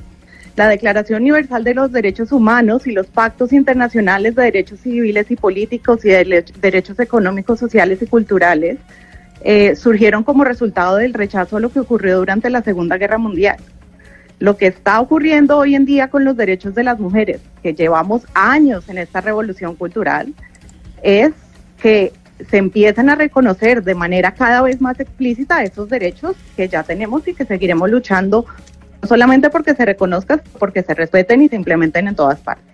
La 0.57 0.67
Declaración 0.67 1.21
Universal 1.21 1.63
de 1.63 1.75
los 1.75 1.91
Derechos 1.91 2.31
Humanos 2.31 2.87
y 2.87 2.91
los 2.91 3.07
pactos 3.07 3.53
internacionales 3.53 4.35
de 4.35 4.43
derechos 4.43 4.79
civiles 4.79 5.29
y 5.29 5.35
políticos 5.35 6.03
y 6.03 6.09
de 6.09 6.43
derechos 6.59 6.99
económicos, 6.99 7.59
sociales 7.59 8.01
y 8.01 8.07
culturales 8.07 8.79
eh, 9.41 9.75
surgieron 9.75 10.23
como 10.23 10.43
resultado 10.43 10.97
del 10.97 11.13
rechazo 11.13 11.57
a 11.57 11.59
lo 11.59 11.69
que 11.69 11.79
ocurrió 11.79 12.17
durante 12.17 12.49
la 12.49 12.61
Segunda 12.61 12.97
Guerra 12.97 13.17
Mundial. 13.17 13.57
Lo 14.39 14.57
que 14.57 14.67
está 14.67 14.99
ocurriendo 14.99 15.57
hoy 15.57 15.75
en 15.75 15.85
día 15.85 16.09
con 16.09 16.23
los 16.23 16.37
derechos 16.37 16.75
de 16.75 16.83
las 16.83 16.99
mujeres, 16.99 17.41
que 17.63 17.73
llevamos 17.73 18.23
años 18.33 18.87
en 18.89 18.99
esta 18.99 19.21
revolución 19.21 19.75
cultural, 19.75 20.33
es 21.01 21.31
que 21.81 22.13
se 22.49 22.57
empiezan 22.57 23.09
a 23.09 23.15
reconocer 23.15 23.83
de 23.83 23.95
manera 23.95 24.33
cada 24.33 24.61
vez 24.61 24.79
más 24.79 24.99
explícita 24.99 25.63
esos 25.63 25.89
derechos 25.89 26.35
que 26.55 26.67
ya 26.67 26.83
tenemos 26.83 27.27
y 27.27 27.33
que 27.33 27.45
seguiremos 27.45 27.89
luchando, 27.89 28.45
no 29.01 29.07
solamente 29.07 29.49
porque 29.49 29.73
se 29.73 29.85
reconozcan, 29.85 30.41
porque 30.59 30.83
se 30.83 30.93
respeten 30.93 31.41
y 31.41 31.49
se 31.49 31.55
implementen 31.55 32.07
en 32.07 32.15
todas 32.15 32.39
partes. 32.39 32.66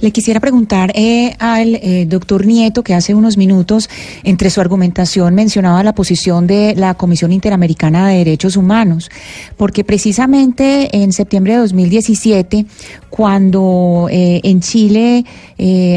Le 0.00 0.10
quisiera 0.10 0.40
preguntar 0.40 0.92
eh, 0.94 1.34
al 1.38 1.76
eh, 1.76 2.04
doctor 2.06 2.44
Nieto, 2.44 2.84
que 2.84 2.92
hace 2.92 3.14
unos 3.14 3.38
minutos, 3.38 3.88
entre 4.24 4.50
su 4.50 4.60
argumentación, 4.60 5.34
mencionaba 5.34 5.82
la 5.82 5.94
posición 5.94 6.46
de 6.46 6.74
la 6.76 6.94
Comisión 6.94 7.32
Interamericana 7.32 8.08
de 8.08 8.18
Derechos 8.18 8.56
Humanos, 8.56 9.10
porque 9.56 9.84
precisamente 9.84 10.94
en 10.94 11.12
septiembre 11.12 11.54
de 11.54 11.60
2017, 11.60 12.66
cuando 13.08 14.08
eh, 14.10 14.40
en 14.44 14.60
Chile 14.60 15.24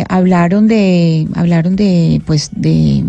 hablaron 0.08 0.70
de, 0.70 1.27
hablaron 1.36 1.75
de, 1.75 2.22
pues, 2.25 2.51
de 2.56 3.03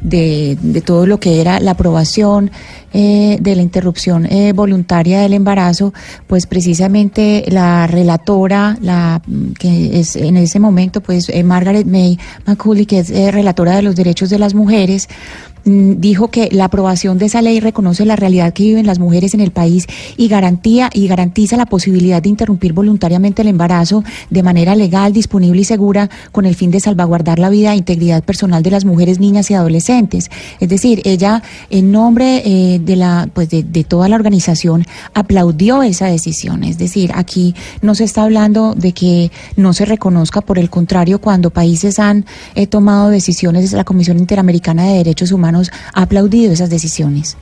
de, 0.00 0.82
todo 0.84 1.06
lo 1.06 1.18
que 1.18 1.40
era 1.40 1.60
la 1.60 1.72
aprobación 1.72 2.50
eh, 2.92 3.38
de 3.40 3.56
la 3.56 3.62
interrupción 3.62 4.26
eh, 4.26 4.52
voluntaria 4.52 5.20
del 5.20 5.34
embarazo, 5.34 5.92
pues 6.26 6.46
precisamente 6.46 7.44
la 7.48 7.86
relatora, 7.86 8.78
la 8.80 9.20
que 9.58 9.98
es 9.98 10.16
en 10.16 10.36
ese 10.36 10.58
momento, 10.58 11.00
pues 11.00 11.28
eh, 11.28 11.42
Margaret 11.42 11.86
May 11.86 12.18
McCulley, 12.46 12.86
que 12.86 13.00
es 13.00 13.10
relatora 13.32 13.76
de 13.76 13.82
los 13.82 13.96
derechos 13.96 14.30
de 14.30 14.38
las 14.38 14.54
mujeres, 14.54 15.08
Mm, 15.55 15.55
dijo 15.66 16.28
que 16.28 16.48
la 16.52 16.66
aprobación 16.66 17.18
de 17.18 17.26
esa 17.26 17.42
ley 17.42 17.58
reconoce 17.58 18.04
la 18.04 18.14
realidad 18.14 18.52
que 18.52 18.62
viven 18.62 18.86
las 18.86 19.00
mujeres 19.00 19.34
en 19.34 19.40
el 19.40 19.50
país 19.50 19.86
y 20.16 20.28
garantía 20.28 20.90
y 20.92 21.08
garantiza 21.08 21.56
la 21.56 21.66
posibilidad 21.66 22.22
de 22.22 22.28
interrumpir 22.28 22.72
voluntariamente 22.72 23.42
el 23.42 23.48
embarazo 23.48 24.04
de 24.30 24.42
manera 24.44 24.76
legal, 24.76 25.12
disponible 25.12 25.60
y 25.60 25.64
segura 25.64 26.08
con 26.30 26.46
el 26.46 26.54
fin 26.54 26.70
de 26.70 26.78
salvaguardar 26.78 27.40
la 27.40 27.50
vida 27.50 27.72
e 27.72 27.76
integridad 27.76 28.22
personal 28.22 28.62
de 28.62 28.70
las 28.70 28.84
mujeres, 28.84 29.18
niñas 29.18 29.50
y 29.50 29.54
adolescentes. 29.54 30.30
Es 30.60 30.68
decir, 30.68 31.02
ella 31.04 31.42
en 31.68 31.90
nombre 31.90 32.42
eh, 32.44 32.78
de 32.78 32.94
la 32.94 33.28
pues 33.34 33.50
de, 33.50 33.62
toda 33.84 34.08
la 34.08 34.16
organización 34.16 34.84
aplaudió 35.14 35.82
esa 35.82 36.06
decisión. 36.06 36.62
Es 36.62 36.78
decir, 36.78 37.10
aquí 37.14 37.54
no 37.82 37.94
se 37.96 38.04
está 38.04 38.22
hablando 38.22 38.74
de 38.74 38.92
que 38.92 39.32
no 39.56 39.72
se 39.72 39.84
reconozca, 39.84 40.40
por 40.42 40.58
el 40.58 40.70
contrario, 40.70 41.20
cuando 41.20 41.50
países 41.50 41.98
han 41.98 42.24
eh, 42.54 42.68
tomado 42.68 43.10
decisiones 43.10 43.72
la 43.72 43.84
Comisión 43.84 44.18
Interamericana 44.18 44.84
de 44.84 44.98
Derechos 44.98 45.32
Humanos 45.32 45.55
aplaudido 45.94 46.52
esas 46.52 46.70
decisiones? 46.70 47.36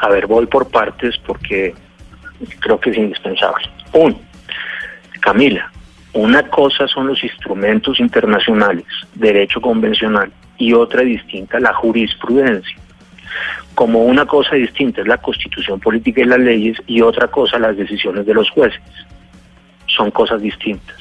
A 0.00 0.08
ver, 0.08 0.26
voy 0.26 0.46
por 0.46 0.68
partes 0.68 1.16
porque 1.26 1.74
creo 2.60 2.78
que 2.78 2.90
es 2.90 2.98
indispensable. 2.98 3.68
Uno, 3.92 4.18
Camila, 5.20 5.70
una 6.12 6.48
cosa 6.48 6.86
son 6.88 7.08
los 7.08 7.22
instrumentos 7.22 8.00
internacionales, 8.00 8.86
derecho 9.14 9.60
convencional, 9.60 10.32
y 10.58 10.72
otra 10.72 11.02
distinta, 11.02 11.60
la 11.60 11.74
jurisprudencia. 11.74 12.76
Como 13.74 14.04
una 14.04 14.24
cosa 14.24 14.56
distinta 14.56 15.02
es 15.02 15.06
la 15.06 15.18
constitución 15.18 15.78
política 15.80 16.22
y 16.22 16.24
las 16.24 16.38
leyes, 16.38 16.78
y 16.86 17.02
otra 17.02 17.28
cosa 17.28 17.58
las 17.58 17.76
decisiones 17.76 18.24
de 18.24 18.34
los 18.34 18.48
jueces. 18.50 18.80
Son 19.86 20.10
cosas 20.10 20.40
distintas. 20.40 20.96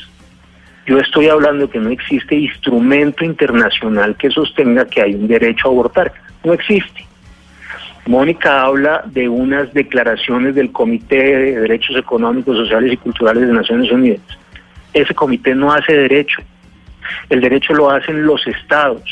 Yo 0.86 1.00
estoy 1.00 1.28
hablando 1.30 1.70
que 1.70 1.80
no 1.80 1.90
existe 1.90 2.36
instrumento 2.36 3.26
internacional 3.26 4.16
que 4.18 4.30
sostenga 4.30 4.86
que 4.86 5.02
hay 5.02 5.16
un 5.16 5.28
derecho 5.28 5.68
a 5.68 5.72
abortar. 5.72 6.14
No 6.44 6.54
existe. 6.54 7.06
Mónica 8.06 8.62
habla 8.62 9.04
de 9.08 9.28
unas 9.28 9.74
declaraciones 9.74 10.54
del 10.54 10.72
Comité 10.72 11.16
de 11.16 11.60
Derechos 11.62 11.98
Económicos, 11.98 12.56
Sociales 12.56 12.94
y 12.94 12.98
Culturales 12.98 13.48
de 13.48 13.54
Naciones 13.54 13.92
Unidas. 13.92 14.22
Ese 14.94 15.16
comité 15.16 15.56
no 15.56 15.74
hace 15.74 15.92
derecho. 15.94 16.42
El 17.30 17.42
derecho 17.42 17.74
lo 17.74 17.90
hacen 17.90 18.24
los 18.24 18.46
estados 18.46 19.04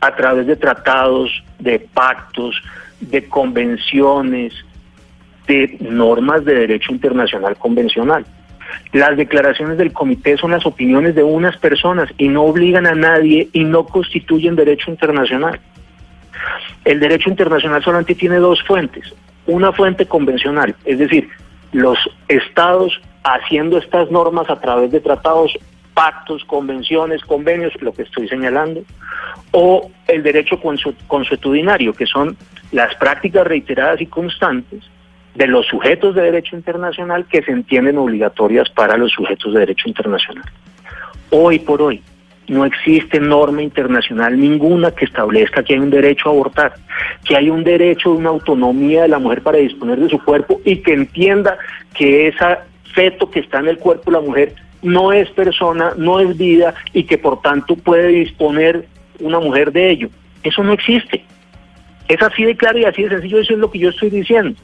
a 0.00 0.14
través 0.14 0.46
de 0.46 0.56
tratados, 0.56 1.42
de 1.58 1.78
pactos, 1.78 2.62
de 3.00 3.26
convenciones, 3.26 4.52
de 5.46 5.78
normas 5.80 6.44
de 6.44 6.54
derecho 6.54 6.92
internacional 6.92 7.56
convencional. 7.56 8.26
Las 8.92 9.16
declaraciones 9.16 9.76
del 9.76 9.92
comité 9.92 10.36
son 10.36 10.52
las 10.52 10.66
opiniones 10.66 11.14
de 11.14 11.22
unas 11.22 11.56
personas 11.56 12.08
y 12.16 12.28
no 12.28 12.44
obligan 12.44 12.86
a 12.86 12.94
nadie 12.94 13.48
y 13.52 13.64
no 13.64 13.86
constituyen 13.86 14.56
derecho 14.56 14.90
internacional. 14.90 15.60
El 16.84 17.00
derecho 17.00 17.30
internacional 17.30 17.82
solamente 17.82 18.14
tiene 18.14 18.36
dos 18.36 18.62
fuentes. 18.62 19.12
Una 19.46 19.72
fuente 19.72 20.06
convencional, 20.06 20.74
es 20.84 20.98
decir, 20.98 21.28
los 21.72 21.98
estados 22.28 23.00
haciendo 23.24 23.78
estas 23.78 24.10
normas 24.10 24.48
a 24.48 24.60
través 24.60 24.92
de 24.92 25.00
tratados, 25.00 25.52
pactos, 25.92 26.44
convenciones, 26.44 27.22
convenios, 27.22 27.72
lo 27.80 27.92
que 27.92 28.02
estoy 28.02 28.28
señalando, 28.28 28.82
o 29.50 29.90
el 30.06 30.22
derecho 30.22 30.60
consuetudinario, 31.08 31.94
que 31.94 32.06
son 32.06 32.36
las 32.72 32.94
prácticas 32.96 33.46
reiteradas 33.46 34.00
y 34.00 34.06
constantes 34.06 34.84
de 35.34 35.46
los 35.46 35.66
sujetos 35.66 36.14
de 36.14 36.22
derecho 36.22 36.56
internacional 36.56 37.26
que 37.26 37.42
se 37.42 37.50
entienden 37.50 37.98
obligatorias 37.98 38.70
para 38.70 38.96
los 38.96 39.12
sujetos 39.12 39.52
de 39.52 39.60
derecho 39.60 39.88
internacional. 39.88 40.44
Hoy 41.30 41.58
por 41.58 41.82
hoy 41.82 42.02
no 42.46 42.64
existe 42.64 43.18
norma 43.20 43.62
internacional 43.62 44.38
ninguna 44.38 44.90
que 44.90 45.06
establezca 45.06 45.62
que 45.62 45.74
hay 45.74 45.80
un 45.80 45.90
derecho 45.90 46.28
a 46.28 46.32
abortar, 46.32 46.74
que 47.24 47.36
hay 47.36 47.50
un 47.50 47.64
derecho 47.64 48.10
de 48.10 48.16
una 48.18 48.30
autonomía 48.30 49.02
de 49.02 49.08
la 49.08 49.18
mujer 49.18 49.42
para 49.42 49.58
disponer 49.58 49.98
de 49.98 50.10
su 50.10 50.22
cuerpo 50.22 50.60
y 50.64 50.76
que 50.76 50.92
entienda 50.92 51.56
que 51.94 52.28
ese 52.28 52.58
feto 52.94 53.30
que 53.30 53.40
está 53.40 53.58
en 53.60 53.68
el 53.68 53.78
cuerpo 53.78 54.10
de 54.10 54.18
la 54.18 54.20
mujer 54.20 54.54
no 54.82 55.12
es 55.12 55.28
persona, 55.30 55.94
no 55.96 56.20
es 56.20 56.36
vida 56.36 56.74
y 56.92 57.04
que 57.04 57.18
por 57.18 57.40
tanto 57.40 57.74
puede 57.76 58.08
disponer 58.08 58.86
una 59.18 59.40
mujer 59.40 59.72
de 59.72 59.90
ello. 59.90 60.08
Eso 60.42 60.62
no 60.62 60.74
existe. 60.74 61.24
Es 62.06 62.20
así 62.20 62.44
de 62.44 62.54
claro 62.54 62.78
y 62.78 62.84
así 62.84 63.02
de 63.02 63.08
sencillo, 63.08 63.40
eso 63.40 63.54
es 63.54 63.58
lo 63.58 63.70
que 63.70 63.78
yo 63.78 63.88
estoy 63.88 64.10
diciendo. 64.10 64.60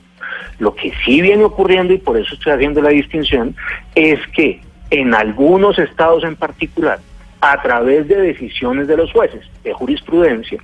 Lo 0.58 0.74
que 0.74 0.92
sí 1.04 1.20
viene 1.20 1.44
ocurriendo, 1.44 1.92
y 1.92 1.98
por 1.98 2.16
eso 2.16 2.34
estoy 2.34 2.52
haciendo 2.52 2.82
la 2.82 2.90
distinción, 2.90 3.54
es 3.94 4.20
que 4.28 4.60
en 4.90 5.14
algunos 5.14 5.78
estados 5.78 6.24
en 6.24 6.36
particular, 6.36 6.98
a 7.40 7.62
través 7.62 8.08
de 8.08 8.16
decisiones 8.16 8.86
de 8.86 8.96
los 8.96 9.12
jueces, 9.12 9.46
de 9.64 9.72
jurisprudencia, 9.72 10.62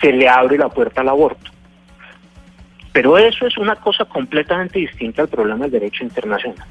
se 0.00 0.12
le 0.12 0.28
abre 0.28 0.58
la 0.58 0.68
puerta 0.68 1.00
al 1.00 1.08
aborto. 1.08 1.50
Pero 2.92 3.16
eso 3.16 3.46
es 3.46 3.56
una 3.56 3.76
cosa 3.76 4.04
completamente 4.04 4.78
distinta 4.78 5.22
al 5.22 5.28
problema 5.28 5.64
del 5.64 5.72
derecho 5.72 6.04
internacional. 6.04 6.66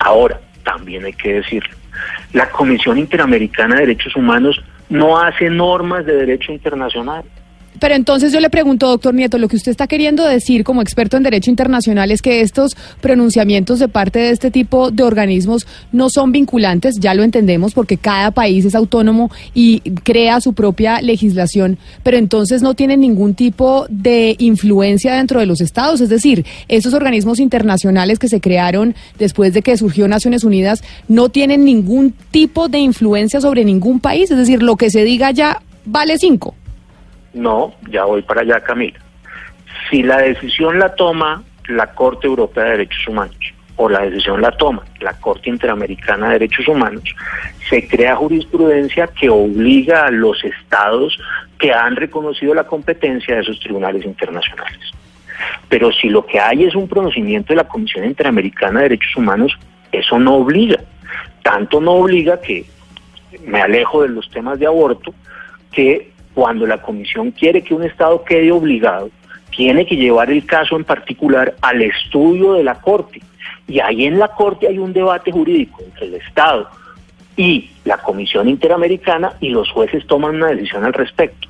Ahora, 0.00 0.40
también 0.62 1.04
hay 1.04 1.12
que 1.12 1.34
decirlo, 1.34 1.74
la 2.32 2.48
Comisión 2.48 2.98
Interamericana 2.98 3.74
de 3.74 3.82
Derechos 3.82 4.16
Humanos 4.16 4.62
no 4.88 5.18
hace 5.18 5.50
normas 5.50 6.06
de 6.06 6.14
derecho 6.14 6.52
internacional 6.52 7.24
Pero 7.78 7.94
entonces 7.94 8.32
yo 8.32 8.40
le 8.40 8.50
pregunto, 8.50 8.86
doctor 8.86 9.14
Nieto, 9.14 9.38
lo 9.38 9.48
que 9.48 9.56
usted 9.56 9.70
está 9.70 9.86
queriendo 9.86 10.24
decir 10.24 10.64
como 10.64 10.82
experto 10.82 11.16
en 11.16 11.22
derecho 11.22 11.50
internacional 11.50 12.10
es 12.10 12.22
que 12.22 12.40
estos 12.40 12.76
pronunciamientos 13.00 13.78
de 13.78 13.88
parte 13.88 14.18
de 14.18 14.30
este 14.30 14.50
tipo 14.50 14.90
de 14.90 15.02
organismos 15.02 15.66
no 15.90 16.08
son 16.10 16.32
vinculantes, 16.32 17.00
ya 17.00 17.14
lo 17.14 17.22
entendemos, 17.22 17.74
porque 17.74 17.96
cada 17.96 18.30
país 18.30 18.64
es 18.64 18.74
autónomo 18.74 19.30
y 19.54 19.80
crea 20.04 20.40
su 20.40 20.52
propia 20.52 21.00
legislación, 21.00 21.78
pero 22.02 22.18
entonces 22.18 22.62
no 22.62 22.74
tienen 22.74 23.00
ningún 23.00 23.34
tipo 23.34 23.86
de 23.88 24.36
influencia 24.38 25.14
dentro 25.14 25.40
de 25.40 25.46
los 25.46 25.60
estados. 25.60 26.00
Es 26.00 26.08
decir, 26.08 26.44
esos 26.68 26.94
organismos 26.94 27.40
internacionales 27.40 28.18
que 28.18 28.28
se 28.28 28.40
crearon 28.40 28.94
después 29.18 29.54
de 29.54 29.62
que 29.62 29.76
surgió 29.76 30.08
Naciones 30.08 30.44
Unidas 30.44 30.82
no 31.08 31.28
tienen 31.30 31.64
ningún 31.64 32.14
tipo 32.30 32.68
de 32.68 32.78
influencia 32.78 33.40
sobre 33.40 33.64
ningún 33.64 34.00
país. 34.00 34.30
Es 34.30 34.36
decir, 34.36 34.62
lo 34.62 34.76
que 34.76 34.90
se 34.90 35.04
diga 35.04 35.30
ya 35.30 35.62
vale 35.84 36.18
cinco. 36.18 36.54
No, 37.34 37.74
ya 37.90 38.04
voy 38.04 38.22
para 38.22 38.42
allá, 38.42 38.60
Camila. 38.60 38.98
Si 39.90 40.02
la 40.02 40.18
decisión 40.18 40.78
la 40.78 40.94
toma 40.94 41.42
la 41.68 41.94
Corte 41.94 42.26
Europea 42.26 42.64
de 42.64 42.70
Derechos 42.70 43.08
Humanos 43.08 43.36
o 43.76 43.88
la 43.88 44.00
decisión 44.00 44.42
la 44.42 44.50
toma 44.52 44.82
la 45.00 45.14
Corte 45.14 45.48
Interamericana 45.48 46.26
de 46.26 46.32
Derechos 46.34 46.68
Humanos, 46.68 47.04
se 47.68 47.86
crea 47.88 48.16
jurisprudencia 48.16 49.06
que 49.08 49.30
obliga 49.30 50.06
a 50.06 50.10
los 50.10 50.44
estados 50.44 51.18
que 51.58 51.72
han 51.72 51.96
reconocido 51.96 52.54
la 52.54 52.64
competencia 52.64 53.34
de 53.34 53.42
esos 53.42 53.58
tribunales 53.60 54.04
internacionales. 54.04 54.92
Pero 55.68 55.90
si 55.92 56.08
lo 56.08 56.26
que 56.26 56.38
hay 56.38 56.64
es 56.64 56.74
un 56.74 56.86
pronunciamiento 56.86 57.52
de 57.52 57.56
la 57.56 57.68
Comisión 57.68 58.04
Interamericana 58.04 58.80
de 58.80 58.90
Derechos 58.90 59.16
Humanos, 59.16 59.58
eso 59.90 60.18
no 60.18 60.34
obliga. 60.34 60.78
Tanto 61.42 61.80
no 61.80 61.92
obliga 61.92 62.40
que 62.40 62.66
me 63.44 63.60
alejo 63.60 64.02
de 64.02 64.08
los 64.08 64.28
temas 64.30 64.58
de 64.58 64.66
aborto, 64.66 65.14
que 65.72 66.11
cuando 66.34 66.66
la 66.66 66.80
comisión 66.80 67.30
quiere 67.30 67.62
que 67.62 67.74
un 67.74 67.84
Estado 67.84 68.24
quede 68.24 68.52
obligado, 68.52 69.10
tiene 69.54 69.86
que 69.86 69.96
llevar 69.96 70.30
el 70.30 70.44
caso 70.46 70.76
en 70.76 70.84
particular 70.84 71.54
al 71.60 71.82
estudio 71.82 72.54
de 72.54 72.64
la 72.64 72.80
Corte. 72.80 73.20
Y 73.68 73.80
ahí 73.80 74.06
en 74.06 74.18
la 74.18 74.28
Corte 74.28 74.66
hay 74.66 74.78
un 74.78 74.92
debate 74.92 75.30
jurídico 75.30 75.82
entre 75.82 76.06
el 76.06 76.14
Estado 76.14 76.68
y 77.36 77.70
la 77.84 77.98
Comisión 77.98 78.48
Interamericana 78.48 79.34
y 79.40 79.50
los 79.50 79.70
jueces 79.70 80.06
toman 80.06 80.36
una 80.36 80.48
decisión 80.48 80.84
al 80.84 80.92
respecto. 80.92 81.48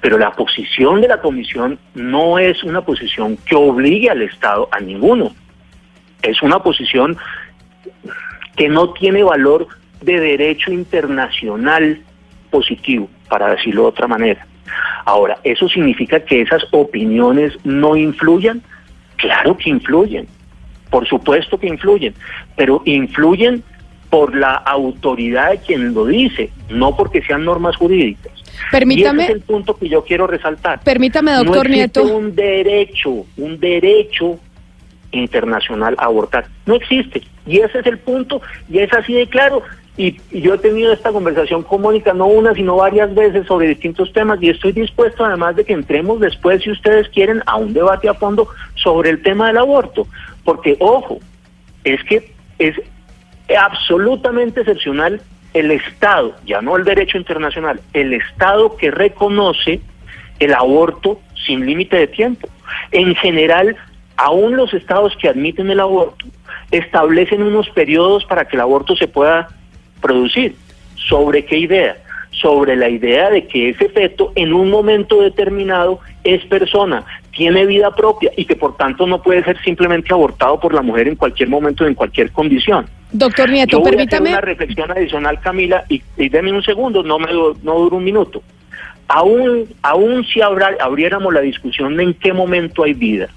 Pero 0.00 0.18
la 0.18 0.32
posición 0.32 1.00
de 1.00 1.08
la 1.08 1.20
Comisión 1.20 1.78
no 1.94 2.38
es 2.38 2.64
una 2.64 2.82
posición 2.82 3.36
que 3.36 3.54
obligue 3.54 4.10
al 4.10 4.22
Estado 4.22 4.68
a 4.72 4.80
ninguno. 4.80 5.34
Es 6.22 6.42
una 6.42 6.62
posición 6.62 7.16
que 8.56 8.68
no 8.68 8.92
tiene 8.92 9.22
valor 9.22 9.68
de 10.02 10.18
derecho 10.20 10.72
internacional 10.72 12.00
positivo, 12.50 13.08
para 13.28 13.50
decirlo 13.50 13.82
de 13.82 13.88
otra 13.88 14.08
manera. 14.08 14.46
Ahora, 15.04 15.38
¿eso 15.44 15.68
significa 15.68 16.20
que 16.20 16.42
esas 16.42 16.62
opiniones 16.72 17.52
no 17.64 17.96
influyan? 17.96 18.62
Claro 19.16 19.56
que 19.56 19.70
influyen, 19.70 20.26
por 20.90 21.06
supuesto 21.06 21.58
que 21.58 21.66
influyen, 21.66 22.14
pero 22.56 22.82
influyen 22.84 23.62
por 24.08 24.34
la 24.34 24.54
autoridad 24.54 25.50
de 25.50 25.58
quien 25.58 25.94
lo 25.94 26.06
dice, 26.06 26.50
no 26.68 26.96
porque 26.96 27.22
sean 27.22 27.44
normas 27.44 27.76
jurídicas. 27.76 28.32
Permítame. 28.70 29.22
Y 29.22 29.24
ese 29.24 29.32
es 29.32 29.38
el 29.38 29.44
punto 29.44 29.76
que 29.76 29.88
yo 29.88 30.04
quiero 30.04 30.26
resaltar. 30.26 30.80
Permítame, 30.80 31.32
doctor 31.32 31.68
no 31.68 31.74
existe 31.74 32.00
Nieto. 32.02 32.16
un 32.16 32.34
derecho, 32.34 33.26
un 33.36 33.60
derecho 33.60 34.38
internacional 35.12 35.94
a 35.98 36.04
abortar. 36.04 36.46
No 36.66 36.74
existe. 36.74 37.22
Y 37.46 37.58
ese 37.58 37.80
es 37.80 37.86
el 37.86 37.98
punto, 37.98 38.42
y 38.68 38.78
es 38.78 38.92
así 38.92 39.14
de 39.14 39.26
claro. 39.26 39.62
Y, 40.00 40.18
yo 40.30 40.54
he 40.54 40.58
tenido 40.58 40.94
esta 40.94 41.12
conversación 41.12 41.62
con 41.62 41.82
Mónica 41.82 42.14
no 42.14 42.24
una, 42.24 42.54
sino 42.54 42.76
varias 42.76 43.14
veces 43.14 43.46
sobre 43.46 43.68
distintos 43.68 44.10
temas, 44.14 44.42
y 44.42 44.48
estoy 44.48 44.72
dispuesto, 44.72 45.26
además 45.26 45.56
de 45.56 45.64
que 45.66 45.74
entremos 45.74 46.20
después, 46.20 46.62
si 46.62 46.70
ustedes 46.70 47.06
quieren, 47.10 47.42
a 47.44 47.56
un 47.56 47.74
debate 47.74 48.08
a 48.08 48.14
fondo 48.14 48.48
sobre 48.76 49.10
el 49.10 49.20
tema 49.20 49.48
del 49.48 49.58
aborto. 49.58 50.06
Porque, 50.42 50.74
ojo, 50.80 51.18
es 51.84 52.02
que 52.04 52.32
es 52.58 52.80
absolutamente 53.54 54.60
excepcional 54.60 55.20
el 55.52 55.70
Estado, 55.70 56.34
ya 56.46 56.62
no 56.62 56.78
el 56.78 56.84
derecho 56.84 57.18
internacional, 57.18 57.78
el 57.92 58.14
Estado 58.14 58.78
que 58.78 58.90
reconoce 58.90 59.82
el 60.38 60.54
aborto 60.54 61.20
sin 61.44 61.66
límite 61.66 61.98
de 61.98 62.06
tiempo. 62.06 62.48
En 62.90 63.14
general, 63.16 63.76
aún 64.16 64.56
los 64.56 64.72
estados 64.72 65.14
que 65.20 65.28
admiten 65.28 65.70
el 65.70 65.80
aborto 65.80 66.24
establecen 66.70 67.42
unos 67.42 67.68
periodos 67.68 68.24
para 68.24 68.46
que 68.46 68.56
el 68.56 68.62
aborto 68.62 68.96
se 68.96 69.06
pueda 69.06 69.48
producir. 70.00 70.54
¿Sobre 70.96 71.44
qué 71.44 71.58
idea? 71.58 71.96
Sobre 72.32 72.76
la 72.76 72.88
idea 72.88 73.28
de 73.30 73.46
que 73.46 73.70
ese 73.70 73.88
feto 73.88 74.32
en 74.34 74.52
un 74.52 74.70
momento 74.70 75.20
determinado 75.20 76.00
es 76.24 76.44
persona, 76.46 77.04
tiene 77.32 77.66
vida 77.66 77.94
propia 77.94 78.30
y 78.36 78.44
que 78.44 78.54
por 78.56 78.76
tanto 78.76 79.06
no 79.06 79.22
puede 79.22 79.42
ser 79.44 79.60
simplemente 79.62 80.12
abortado 80.12 80.60
por 80.60 80.72
la 80.74 80.82
mujer 80.82 81.08
en 81.08 81.16
cualquier 81.16 81.48
momento, 81.48 81.86
en 81.86 81.94
cualquier 81.94 82.30
condición. 82.30 82.86
Doctor 83.12 83.48
Yo 83.48 83.52
Nieto, 83.54 83.78
voy 83.80 83.86
a 83.86 83.88
hacer 83.88 83.96
permítame. 83.96 84.30
una 84.30 84.40
reflexión 84.40 84.90
adicional, 84.90 85.40
Camila, 85.40 85.84
y, 85.88 86.02
y 86.16 86.28
deme 86.28 86.52
un 86.52 86.62
segundo, 86.62 87.02
no 87.02 87.18
me 87.18 87.26
no 87.32 87.74
dura 87.78 87.96
un 87.96 88.04
minuto. 88.04 88.42
Aún, 89.08 89.66
aún 89.82 90.24
si 90.24 90.40
abra- 90.40 90.76
abriéramos 90.80 91.34
la 91.34 91.40
discusión 91.40 91.96
de 91.96 92.04
en 92.04 92.14
qué 92.14 92.32
momento 92.32 92.84
hay 92.84 92.94
vida 92.94 93.28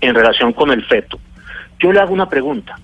en 0.00 0.14
relación 0.14 0.52
con 0.52 0.70
el 0.70 0.84
feto, 0.84 1.18
yo 1.80 1.92
le 1.92 1.98
hago 1.98 2.14
una 2.14 2.28
pregunta. 2.28 2.78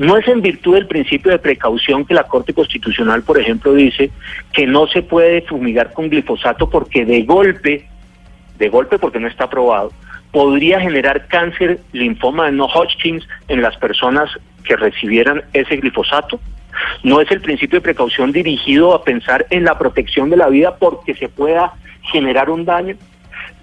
No 0.00 0.16
es 0.16 0.26
en 0.28 0.40
virtud 0.40 0.76
del 0.76 0.86
principio 0.86 1.30
de 1.30 1.38
precaución 1.38 2.06
que 2.06 2.14
la 2.14 2.24
Corte 2.24 2.54
Constitucional, 2.54 3.22
por 3.22 3.38
ejemplo, 3.38 3.74
dice 3.74 4.10
que 4.50 4.66
no 4.66 4.86
se 4.86 5.02
puede 5.02 5.42
fumigar 5.42 5.92
con 5.92 6.08
glifosato 6.08 6.70
porque 6.70 7.04
de 7.04 7.20
golpe, 7.24 7.86
de 8.56 8.68
golpe 8.70 8.98
porque 8.98 9.20
no 9.20 9.28
está 9.28 9.44
aprobado, 9.44 9.92
podría 10.32 10.80
generar 10.80 11.26
cáncer, 11.26 11.80
linfoma 11.92 12.46
de 12.46 12.52
no 12.52 12.64
Hodgkins 12.64 13.28
en 13.48 13.60
las 13.60 13.76
personas 13.76 14.30
que 14.64 14.74
recibieran 14.74 15.42
ese 15.52 15.76
glifosato. 15.76 16.40
No 17.02 17.20
es 17.20 17.30
el 17.30 17.42
principio 17.42 17.80
de 17.80 17.84
precaución 17.84 18.32
dirigido 18.32 18.94
a 18.94 19.04
pensar 19.04 19.46
en 19.50 19.64
la 19.64 19.76
protección 19.76 20.30
de 20.30 20.38
la 20.38 20.48
vida 20.48 20.76
porque 20.76 21.14
se 21.14 21.28
pueda 21.28 21.74
generar 22.10 22.48
un 22.48 22.64
daño. 22.64 22.96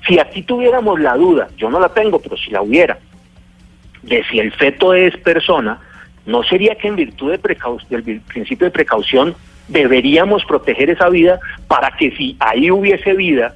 Si 0.07 0.19
aquí 0.19 0.43
tuviéramos 0.43 0.99
la 0.99 1.15
duda, 1.15 1.47
yo 1.57 1.71
no 1.71 1.79
la 1.79 1.89
tengo, 1.89 2.19
pero 2.19 2.37
si 2.37 2.51
la 2.51 2.61
hubiera, 2.61 2.99
de 4.03 4.23
si 4.29 4.37
el 4.37 4.51
feto 4.51 4.93
es 4.93 5.17
persona, 5.17 5.79
¿no 6.27 6.43
sería 6.43 6.75
que 6.75 6.89
en 6.89 6.97
virtud 6.97 7.31
de 7.31 7.57
del 7.89 8.21
principio 8.21 8.65
de 8.65 8.71
precaución 8.71 9.33
deberíamos 9.67 10.45
proteger 10.45 10.89
esa 10.89 11.09
vida 11.09 11.39
para 11.67 11.89
que 11.97 12.11
si 12.11 12.35
ahí 12.39 12.69
hubiese 12.69 13.13
vida, 13.13 13.55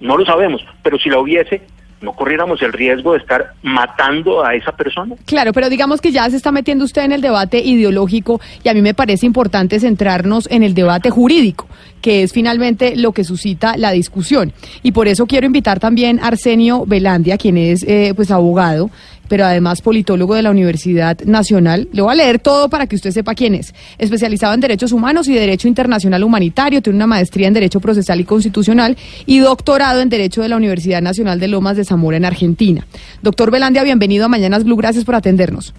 no 0.00 0.18
lo 0.18 0.26
sabemos, 0.26 0.62
pero 0.82 0.98
si 0.98 1.08
la 1.08 1.18
hubiese, 1.18 1.62
no 2.02 2.12
corriéramos 2.12 2.60
el 2.62 2.72
riesgo 2.72 3.12
de 3.12 3.18
estar 3.18 3.52
matando 3.62 4.44
a 4.44 4.54
esa 4.54 4.72
persona? 4.72 5.14
Claro, 5.24 5.52
pero 5.52 5.70
digamos 5.70 6.00
que 6.00 6.10
ya 6.10 6.28
se 6.28 6.36
está 6.36 6.52
metiendo 6.52 6.84
usted 6.84 7.02
en 7.02 7.12
el 7.12 7.20
debate 7.20 7.60
ideológico 7.60 8.40
y 8.62 8.68
a 8.68 8.74
mí 8.74 8.82
me 8.82 8.94
parece 8.94 9.24
importante 9.24 9.78
centrarnos 9.80 10.48
en 10.50 10.62
el 10.62 10.74
debate 10.74 11.10
jurídico, 11.10 11.68
que 12.00 12.24
es 12.24 12.32
finalmente 12.32 12.96
lo 12.96 13.12
que 13.12 13.24
suscita 13.24 13.76
la 13.76 13.92
discusión. 13.92 14.52
Y 14.82 14.92
por 14.92 15.08
eso 15.08 15.26
quiero 15.26 15.46
invitar 15.46 15.78
también 15.78 16.18
a 16.18 16.28
Arsenio 16.28 16.84
Velandia, 16.86 17.38
quien 17.38 17.56
es 17.56 17.84
eh, 17.84 18.12
pues 18.16 18.30
abogado, 18.30 18.90
pero 19.28 19.44
además 19.44 19.82
politólogo 19.82 20.34
de 20.34 20.42
la 20.42 20.50
Universidad 20.50 21.20
Nacional. 21.24 21.88
Le 21.92 22.02
voy 22.02 22.12
a 22.12 22.16
leer 22.16 22.38
todo 22.38 22.68
para 22.68 22.86
que 22.86 22.96
usted 22.96 23.10
sepa 23.10 23.34
quién 23.34 23.54
es. 23.54 23.74
Especializado 23.98 24.54
en 24.54 24.60
Derechos 24.60 24.92
Humanos 24.92 25.28
y 25.28 25.34
Derecho 25.34 25.68
Internacional 25.68 26.24
Humanitario, 26.24 26.82
tiene 26.82 26.96
una 26.96 27.06
maestría 27.06 27.48
en 27.48 27.54
Derecho 27.54 27.80
Procesal 27.80 28.20
y 28.20 28.24
Constitucional 28.24 28.96
y 29.26 29.38
doctorado 29.38 30.00
en 30.00 30.08
Derecho 30.08 30.42
de 30.42 30.48
la 30.48 30.56
Universidad 30.56 31.02
Nacional 31.02 31.40
de 31.40 31.48
Lomas 31.48 31.76
de 31.76 31.84
Zamora 31.84 32.16
en 32.16 32.24
Argentina. 32.24 32.86
Doctor 33.22 33.50
Velandia, 33.50 33.82
bienvenido 33.82 34.26
a 34.26 34.28
Mañanas 34.28 34.64
Blue, 34.64 34.76
gracias 34.76 35.04
por 35.04 35.14
atendernos. 35.14 35.74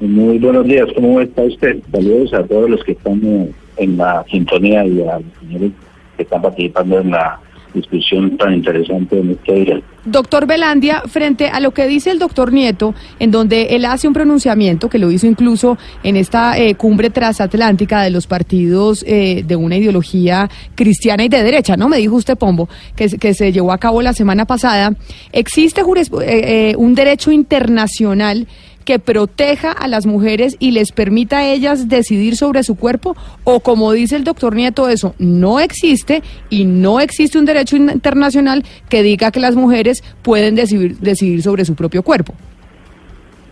Muy 0.00 0.38
buenos 0.38 0.66
días, 0.66 0.88
¿cómo 0.94 1.20
está 1.20 1.42
usted? 1.42 1.78
Saludos 1.92 2.34
a 2.34 2.42
todos 2.42 2.68
los 2.68 2.82
que 2.82 2.92
están 2.92 3.52
en 3.76 3.96
la 3.96 4.24
sintonía 4.30 4.84
y 4.84 5.00
a 5.02 5.20
los 5.20 5.24
señores 5.40 5.70
que 6.16 6.24
están 6.24 6.42
participando 6.42 6.98
en 6.98 7.10
la 7.12 7.38
discusión 7.74 8.36
tan 8.36 8.54
interesante 8.54 9.18
en 9.18 9.30
este. 9.30 9.82
Doctor 10.04 10.46
Velandia, 10.46 11.02
frente 11.06 11.48
a 11.48 11.60
lo 11.60 11.70
que 11.70 11.86
dice 11.86 12.10
el 12.10 12.18
doctor 12.18 12.52
Nieto, 12.52 12.92
en 13.20 13.30
donde 13.30 13.76
él 13.76 13.84
hace 13.84 14.08
un 14.08 14.14
pronunciamiento, 14.14 14.88
que 14.88 14.98
lo 14.98 15.10
hizo 15.12 15.26
incluso 15.28 15.78
en 16.02 16.16
esta 16.16 16.58
eh, 16.58 16.74
cumbre 16.74 17.10
transatlántica 17.10 18.02
de 18.02 18.10
los 18.10 18.26
partidos 18.26 19.04
eh, 19.06 19.44
de 19.46 19.54
una 19.56 19.76
ideología 19.76 20.50
cristiana 20.74 21.24
y 21.24 21.28
de 21.28 21.42
derecha, 21.44 21.76
¿no? 21.76 21.88
Me 21.88 21.98
dijo 21.98 22.16
usted, 22.16 22.36
Pombo, 22.36 22.68
que, 22.96 23.08
se- 23.08 23.18
que 23.18 23.32
se 23.32 23.52
llevó 23.52 23.70
a 23.72 23.78
cabo 23.78 24.02
la 24.02 24.12
semana 24.12 24.44
pasada. 24.44 24.92
¿Existe 25.32 25.82
eh, 25.82 25.84
eh, 26.20 26.74
un 26.76 26.94
derecho 26.94 27.30
internacional 27.30 28.46
que 28.84 28.98
proteja 28.98 29.72
a 29.72 29.88
las 29.88 30.06
mujeres 30.06 30.56
y 30.58 30.72
les 30.72 30.92
permita 30.92 31.38
a 31.38 31.52
ellas 31.52 31.88
decidir 31.88 32.36
sobre 32.36 32.62
su 32.62 32.76
cuerpo? 32.76 33.16
O 33.44 33.60
como 33.60 33.92
dice 33.92 34.16
el 34.16 34.24
doctor 34.24 34.54
Nieto, 34.54 34.88
eso 34.88 35.14
no 35.18 35.60
existe 35.60 36.22
y 36.50 36.64
no 36.64 37.00
existe 37.00 37.38
un 37.38 37.44
derecho 37.44 37.76
internacional 37.76 38.64
que 38.88 39.02
diga 39.02 39.30
que 39.30 39.40
las 39.40 39.56
mujeres 39.56 40.02
pueden 40.22 40.54
decidir, 40.54 40.98
decidir 40.98 41.42
sobre 41.42 41.64
su 41.64 41.74
propio 41.74 42.02
cuerpo. 42.02 42.34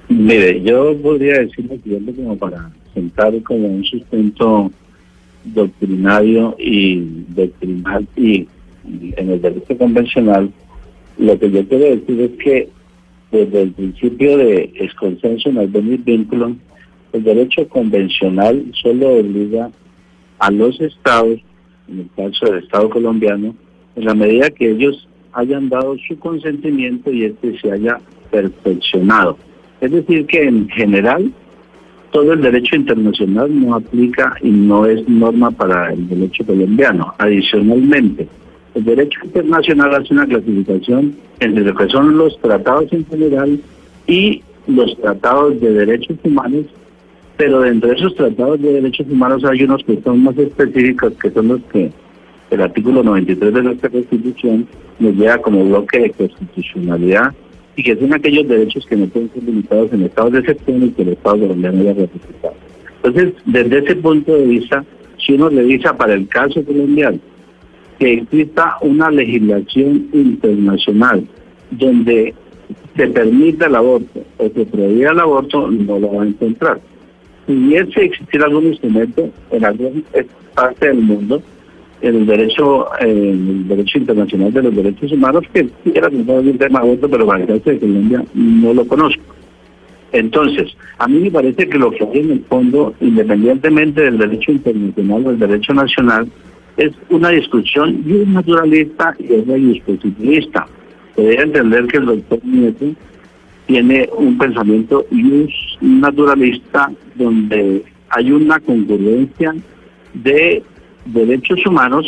Mire, 0.09 0.61
yo 0.63 0.97
podría 1.01 1.41
decir 1.41 1.67
lo 1.67 1.77
siguiente 1.77 2.13
como 2.15 2.37
para 2.37 2.71
sentar 2.95 3.41
como 3.43 3.69
un 3.69 3.85
sustento 3.85 4.71
doctrinario 5.45 6.57
y 6.59 7.25
doctrinal 7.29 8.07
y 8.17 8.47
en 9.17 9.31
el 9.31 9.41
derecho 9.41 9.77
convencional, 9.79 10.51
lo 11.19 11.39
que 11.39 11.51
yo 11.51 11.67
quiero 11.69 11.85
decir 11.85 12.21
es 12.21 12.31
que 12.43 12.69
desde 13.31 13.63
el 13.63 13.73
principio 13.73 14.37
de 14.37 14.73
es 14.75 14.93
consenso 14.95 15.53
no 15.53 15.67
venir 15.69 16.01
vínculo, 16.05 16.57
el 17.13 17.25
derecho 17.25 17.69
convencional 17.69 18.65
solo 18.81 19.19
obliga 19.19 19.71
a 20.39 20.51
los 20.51 20.81
estados, 20.81 21.41
en 21.89 22.01
el 22.01 22.11
caso 22.17 22.47
del 22.47 22.65
Estado 22.65 22.89
colombiano, 22.91 23.55
en 23.97 24.05
la 24.05 24.15
medida 24.15 24.51
que 24.51 24.71
ellos 24.71 25.09
hayan 25.33 25.69
dado 25.69 25.97
su 26.09 26.19
consentimiento 26.19 27.13
y 27.13 27.25
este 27.25 27.59
se 27.59 27.73
haya 27.73 28.01
perfeccionado. 28.31 29.37
Es 29.81 29.91
decir, 29.91 30.27
que 30.27 30.45
en 30.45 30.69
general 30.69 31.33
todo 32.11 32.33
el 32.33 32.41
derecho 32.41 32.77
internacional 32.77 33.49
no 33.61 33.75
aplica 33.75 34.35
y 34.43 34.51
no 34.51 34.87
es 34.87 35.09
norma 35.09 35.51
para 35.51 35.93
el 35.93 36.09
derecho 36.09 36.45
colombiano. 36.45 37.15
Adicionalmente, 37.19 38.29
el 38.75 38.85
derecho 38.85 39.21
internacional 39.25 39.95
hace 39.95 40.13
una 40.13 40.27
clasificación 40.27 41.17
entre 41.41 41.65
lo 41.65 41.75
que 41.75 41.89
son 41.89 42.17
los 42.17 42.39
tratados 42.41 42.93
en 42.93 43.05
general 43.07 43.61
y 44.07 44.43
los 44.67 44.97
tratados 44.99 45.61
de 45.61 45.73
derechos 45.73 46.17
humanos, 46.23 46.67
pero 47.37 47.61
dentro 47.61 47.89
de 47.91 47.97
esos 47.97 48.15
tratados 48.15 48.61
de 48.61 48.75
derechos 48.75 49.07
humanos 49.11 49.45
hay 49.45 49.65
unos 49.65 49.83
que 49.85 50.01
son 50.03 50.23
más 50.23 50.37
específicos, 50.39 51.15
que 51.21 51.31
son 51.31 51.49
los 51.49 51.61
que 51.73 51.91
el 52.51 52.61
artículo 52.61 53.03
93 53.03 53.55
de 53.55 53.63
nuestra 53.63 53.91
Constitución 53.91 54.67
nos 54.99 55.15
lleva 55.15 55.39
como 55.39 55.65
bloque 55.65 55.99
de 55.99 56.11
constitucionalidad 56.11 57.33
y 57.77 57.83
que 57.83 57.97
son 57.97 58.13
aquellos 58.13 58.47
derechos 58.47 58.85
que 58.87 58.97
no 58.97 59.07
pueden 59.07 59.33
ser 59.33 59.43
limitados 59.45 59.93
en 59.93 60.03
estados 60.03 60.33
de 60.33 60.39
excepción 60.41 60.85
y 60.85 60.91
que 60.91 61.03
el 61.03 61.09
Estado 61.11 61.39
colombiano 61.39 61.81
haya 61.81 61.95
ratificado. 61.95 62.55
Entonces, 63.03 63.33
desde 63.47 63.79
ese 63.79 63.97
punto 63.97 64.35
de 64.35 64.47
vista, 64.47 64.85
si 65.25 65.33
uno 65.35 65.49
revisa 65.49 65.97
para 65.97 66.15
el 66.15 66.29
caso 66.29 66.63
colombiano 66.65 67.19
que 68.01 68.15
exista 68.15 68.79
una 68.81 69.11
legislación 69.11 70.09
internacional 70.15 71.23
donde 71.71 72.35
se 72.97 73.07
permita 73.09 73.67
el 73.67 73.77
aborto 73.77 74.25
o 74.39 74.49
se 74.49 74.65
prohíba 74.65 75.13
el 75.13 75.21
aborto, 75.21 75.71
no 75.71 75.99
lo 75.99 76.15
va 76.15 76.23
a 76.23 76.27
encontrar. 76.27 76.81
Si 77.47 77.77
ese 77.77 78.07
existiera 78.07 78.47
algún 78.47 78.69
instrumento 78.69 79.29
en 79.51 79.65
alguna 79.65 80.01
parte 80.55 80.89
del 80.89 81.03
mundo, 81.03 81.43
el 82.01 82.25
derecho 82.25 82.89
el 83.01 83.69
derecho 83.69 83.99
internacional 83.99 84.51
de 84.51 84.63
los 84.63 84.75
derechos 84.75 85.13
humanos 85.13 85.45
que 85.53 85.69
quiera 85.85 86.09
un 86.09 86.57
tema 86.59 86.79
aborto, 86.79 87.09
pero 87.09 87.27
para 87.27 87.43
el 87.43 87.49
caso 87.49 87.69
de 87.71 87.79
Colombia 87.81 88.25
no 88.33 88.73
lo 88.73 88.87
conozco. 88.87 89.23
Entonces, 90.13 90.75
a 90.99 91.07
mí 91.07 91.21
me 91.21 91.31
parece 91.31 91.69
que 91.69 91.79
lo 91.79 91.91
que 91.91 92.05
hay 92.05 92.21
en 92.21 92.31
el 92.33 92.45
fondo, 92.49 92.95
independientemente 93.01 94.01
del 94.01 94.17
derecho 94.17 94.53
internacional 94.53 95.27
o 95.27 95.31
del 95.31 95.39
derecho 95.39 95.75
nacional, 95.75 96.27
es 96.77 96.93
una 97.09 97.31
discusión 97.31 98.03
y 98.07 98.31
naturalista 98.31 99.15
y 99.19 99.35
es 99.35 99.47
dispositivista. 99.47 100.67
Se 101.15 101.23
debe 101.23 101.43
entender 101.43 101.87
que 101.87 101.99
el 101.99 102.07
doctor 102.07 102.41
Nieto 102.45 102.87
tiene 103.67 104.09
un 104.17 104.39
pensamiento 104.39 105.07
naturalista 105.81 106.91
donde 107.15 107.85
hay 108.11 108.33
una 108.33 108.59
concurrencia 108.61 109.55
de 110.15 110.63
derechos 111.07 111.65
humanos 111.67 112.07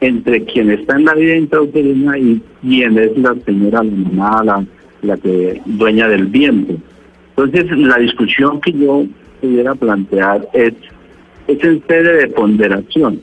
entre 0.00 0.44
quien 0.44 0.70
está 0.70 0.96
en 0.96 1.04
la 1.04 1.14
vida 1.14 1.36
intrauterina 1.36 2.18
y 2.18 2.42
quien 2.60 2.98
es 2.98 3.16
la 3.18 3.36
señora, 3.44 3.82
la 3.84 4.42
la, 4.44 4.66
la 5.02 5.16
que 5.16 5.60
dueña 5.64 6.08
del 6.08 6.26
viento. 6.26 6.74
Entonces, 7.36 7.70
la 7.78 7.98
discusión 7.98 8.60
que 8.60 8.72
yo 8.72 9.04
pudiera 9.40 9.74
plantear 9.74 10.48
es, 10.52 10.74
es 11.46 11.62
en 11.62 11.82
sede 11.86 12.16
de 12.18 12.26
ponderación, 12.28 13.20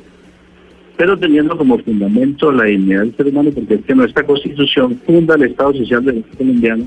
pero 1.00 1.18
teniendo 1.18 1.58
como 1.58 1.78
fundamento 1.80 2.52
la 2.52 2.66
dignidad 2.66 3.00
del 3.00 3.16
ser 3.16 3.28
humano, 3.28 3.52
porque 3.56 3.76
es 3.76 3.86
que 3.86 3.96
nuestra 3.96 4.22
constitución 4.22 5.00
funda 5.06 5.36
el 5.36 5.44
Estado 5.44 5.72
Social 5.72 6.04
del 6.04 6.26
colombiano 6.38 6.84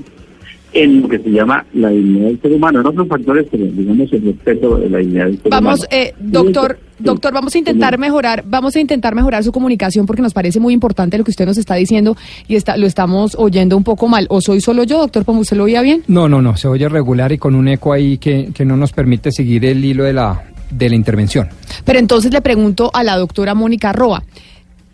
en 0.71 1.01
lo 1.01 1.09
que 1.09 1.17
se 1.17 1.31
llama 1.31 1.65
la 1.73 1.89
dignidad 1.89 2.27
del 2.27 2.41
ser 2.41 2.51
humano, 2.51 2.81
en 2.81 2.85
otros 2.85 3.07
factores, 3.07 3.47
pero 3.49 3.65
digamos 3.65 4.13
el 4.13 4.23
respeto 4.23 4.77
de 4.77 4.89
la 4.91 4.99
dignidad 4.99 5.25
del 5.25 5.41
ser 5.41 5.49
vamos, 5.49 5.79
humano. 5.79 5.87
Eh, 5.89 6.13
doctor, 6.19 6.77
doctor, 6.99 7.33
vamos 7.33 7.55
a 7.55 7.57
intentar 7.57 7.97
mejorar, 7.97 8.43
vamos 8.45 8.75
a 8.75 8.79
intentar 8.79 9.15
mejorar 9.15 9.43
su 9.43 9.51
comunicación 9.51 10.05
porque 10.05 10.21
nos 10.21 10.35
parece 10.35 10.59
muy 10.59 10.75
importante 10.75 11.17
lo 11.17 11.23
que 11.23 11.31
usted 11.31 11.47
nos 11.47 11.57
está 11.57 11.73
diciendo 11.73 12.15
y 12.47 12.55
está, 12.55 12.77
lo 12.77 12.85
estamos 12.85 13.33
oyendo 13.35 13.75
un 13.75 13.83
poco 13.83 14.07
mal. 14.07 14.27
¿O 14.29 14.41
soy 14.41 14.61
solo 14.61 14.83
yo, 14.83 14.99
doctor, 14.99 15.25
como 15.25 15.39
usted 15.39 15.57
lo 15.57 15.63
oía 15.63 15.81
bien? 15.81 16.03
No, 16.07 16.29
no, 16.29 16.39
no, 16.39 16.55
se 16.55 16.67
oye 16.67 16.87
regular 16.87 17.31
y 17.31 17.39
con 17.39 17.55
un 17.55 17.67
eco 17.67 17.91
ahí 17.91 18.19
que, 18.19 18.51
que 18.53 18.63
no 18.63 18.77
nos 18.77 18.93
permite 18.93 19.31
seguir 19.31 19.65
el 19.65 19.83
hilo 19.83 20.03
de 20.03 20.13
la, 20.13 20.43
de 20.77 20.89
la 20.89 20.95
intervención. 20.95 21.49
Pero 21.85 21.99
entonces 21.99 22.31
le 22.31 22.41
pregunto 22.41 22.91
a 22.93 23.03
la 23.03 23.17
doctora 23.17 23.53
Mónica 23.53 23.93
Roa, 23.93 24.23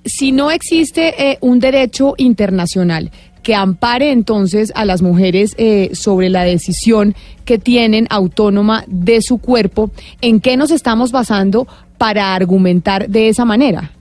si 0.05 0.31
no 0.31 0.51
existe 0.51 1.31
eh, 1.31 1.37
un 1.41 1.59
derecho 1.59 2.15
internacional 2.17 3.11
que 3.43 3.55
ampare 3.55 4.11
entonces 4.11 4.71
a 4.75 4.85
las 4.85 5.01
mujeres 5.01 5.55
eh, 5.57 5.91
sobre 5.93 6.29
la 6.29 6.43
decisión 6.43 7.15
que 7.45 7.57
tienen 7.57 8.07
autónoma 8.09 8.83
de 8.87 9.21
su 9.21 9.37
cuerpo, 9.37 9.91
¿en 10.21 10.41
qué 10.41 10.57
nos 10.57 10.71
estamos 10.71 11.11
basando 11.11 11.67
para 11.97 12.35
argumentar 12.35 13.09
de 13.09 13.29
esa 13.29 13.45
manera? 13.45 13.91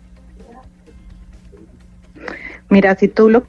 Mira, 2.68 2.94
si 2.96 3.08
tú 3.08 3.30
lo 3.30 3.46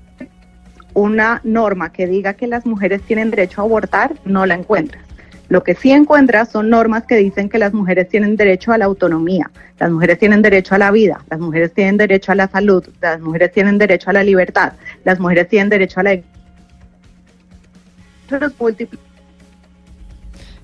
una 0.94 1.42
norma 1.44 1.92
que 1.92 2.08
diga 2.08 2.34
que 2.34 2.48
las 2.48 2.66
mujeres 2.66 3.02
tienen 3.04 3.30
derecho 3.30 3.62
a 3.62 3.64
abortar, 3.64 4.16
no 4.26 4.46
la 4.46 4.56
encuentras. 4.56 5.09
Lo 5.50 5.64
que 5.64 5.74
sí 5.74 5.92
encuentras 5.92 6.52
son 6.52 6.70
normas 6.70 7.06
que 7.06 7.16
dicen 7.16 7.50
que 7.50 7.58
las 7.58 7.74
mujeres 7.74 8.08
tienen 8.08 8.36
derecho 8.36 8.72
a 8.72 8.78
la 8.78 8.86
autonomía, 8.86 9.50
las 9.80 9.90
mujeres 9.90 10.20
tienen 10.20 10.44
derecho 10.44 10.76
a 10.76 10.78
la 10.78 10.92
vida, 10.92 11.26
las 11.30 11.40
mujeres 11.40 11.74
tienen 11.74 11.98
derecho 11.98 12.32
a 12.32 12.36
la 12.36 12.48
salud, 12.48 12.88
las 13.02 13.20
mujeres 13.20 13.52
tienen 13.52 13.80
derecho 13.80 14.12
a 14.12 14.14
la 14.14 14.24
libertad, 14.24 14.74
las 15.04 15.20
mujeres 15.20 15.50
tienen 15.50 15.70
derecho 15.70 16.00
a 16.00 16.04
la... 16.04 16.20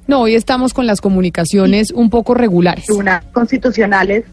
No, 0.05 0.21
hoy 0.21 0.35
estamos 0.35 0.71
con 0.75 0.85
las 0.85 1.01
comunicaciones 1.01 1.89
un 1.89 2.11
poco 2.11 2.35
regulares. 2.35 2.85
Constitucionales. 3.33 4.25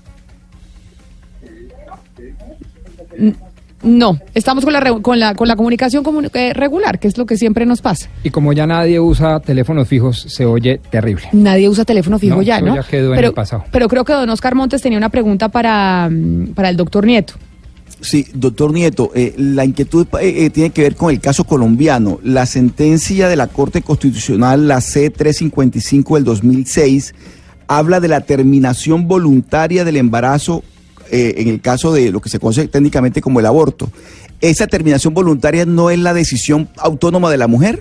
No, 3.82 4.18
estamos 4.34 4.64
con 4.64 4.72
la, 4.72 4.80
con 5.00 5.18
la, 5.18 5.34
con 5.34 5.48
la 5.48 5.56
comunicación 5.56 6.04
eh, 6.34 6.52
regular, 6.52 6.98
que 6.98 7.08
es 7.08 7.18
lo 7.18 7.26
que 7.26 7.36
siempre 7.36 7.66
nos 7.66 7.80
pasa. 7.82 8.08
Y 8.22 8.30
como 8.30 8.52
ya 8.52 8.66
nadie 8.66 9.00
usa 9.00 9.40
teléfonos 9.40 9.88
fijos, 9.88 10.20
se 10.28 10.44
oye 10.46 10.80
terrible. 10.90 11.24
Nadie 11.32 11.68
usa 11.68 11.84
teléfono 11.84 12.18
fijo 12.18 12.36
No, 12.36 12.42
ya, 12.42 12.58
eso 12.58 12.66
¿no? 12.66 12.76
ya 12.76 12.82
quedó 12.82 13.10
en 13.10 13.16
pero, 13.16 13.28
el 13.28 13.34
pasado. 13.34 13.64
pero 13.72 13.88
creo 13.88 14.04
que 14.04 14.12
don 14.12 14.28
Oscar 14.30 14.54
Montes 14.54 14.82
tenía 14.82 14.98
una 14.98 15.08
pregunta 15.08 15.48
para, 15.48 16.08
mm, 16.10 16.54
para 16.54 16.68
el 16.68 16.76
doctor 16.76 17.04
Nieto. 17.06 17.34
Sí, 18.00 18.26
doctor 18.34 18.72
Nieto, 18.72 19.12
eh, 19.14 19.34
la 19.36 19.64
inquietud 19.64 20.06
eh, 20.20 20.44
eh, 20.46 20.50
tiene 20.50 20.70
que 20.70 20.82
ver 20.82 20.96
con 20.96 21.10
el 21.10 21.20
caso 21.20 21.44
colombiano. 21.44 22.18
La 22.24 22.46
sentencia 22.46 23.28
de 23.28 23.36
la 23.36 23.46
Corte 23.46 23.82
Constitucional, 23.82 24.66
la 24.66 24.80
C-355 24.80 26.16
del 26.16 26.24
2006, 26.24 27.14
habla 27.68 28.00
de 28.00 28.08
la 28.08 28.22
terminación 28.22 29.06
voluntaria 29.06 29.84
del 29.84 29.96
embarazo 29.96 30.64
eh, 31.12 31.34
en 31.36 31.48
el 31.48 31.60
caso 31.60 31.92
de 31.92 32.10
lo 32.10 32.22
que 32.22 32.30
se 32.30 32.40
conoce 32.40 32.68
técnicamente 32.68 33.20
como 33.20 33.38
el 33.38 33.44
aborto. 33.44 33.90
¿Esa 34.40 34.66
terminación 34.66 35.12
voluntaria 35.12 35.66
no 35.66 35.90
es 35.90 35.98
la 35.98 36.14
decisión 36.14 36.70
autónoma 36.78 37.30
de 37.30 37.36
la 37.36 37.48
mujer? 37.48 37.80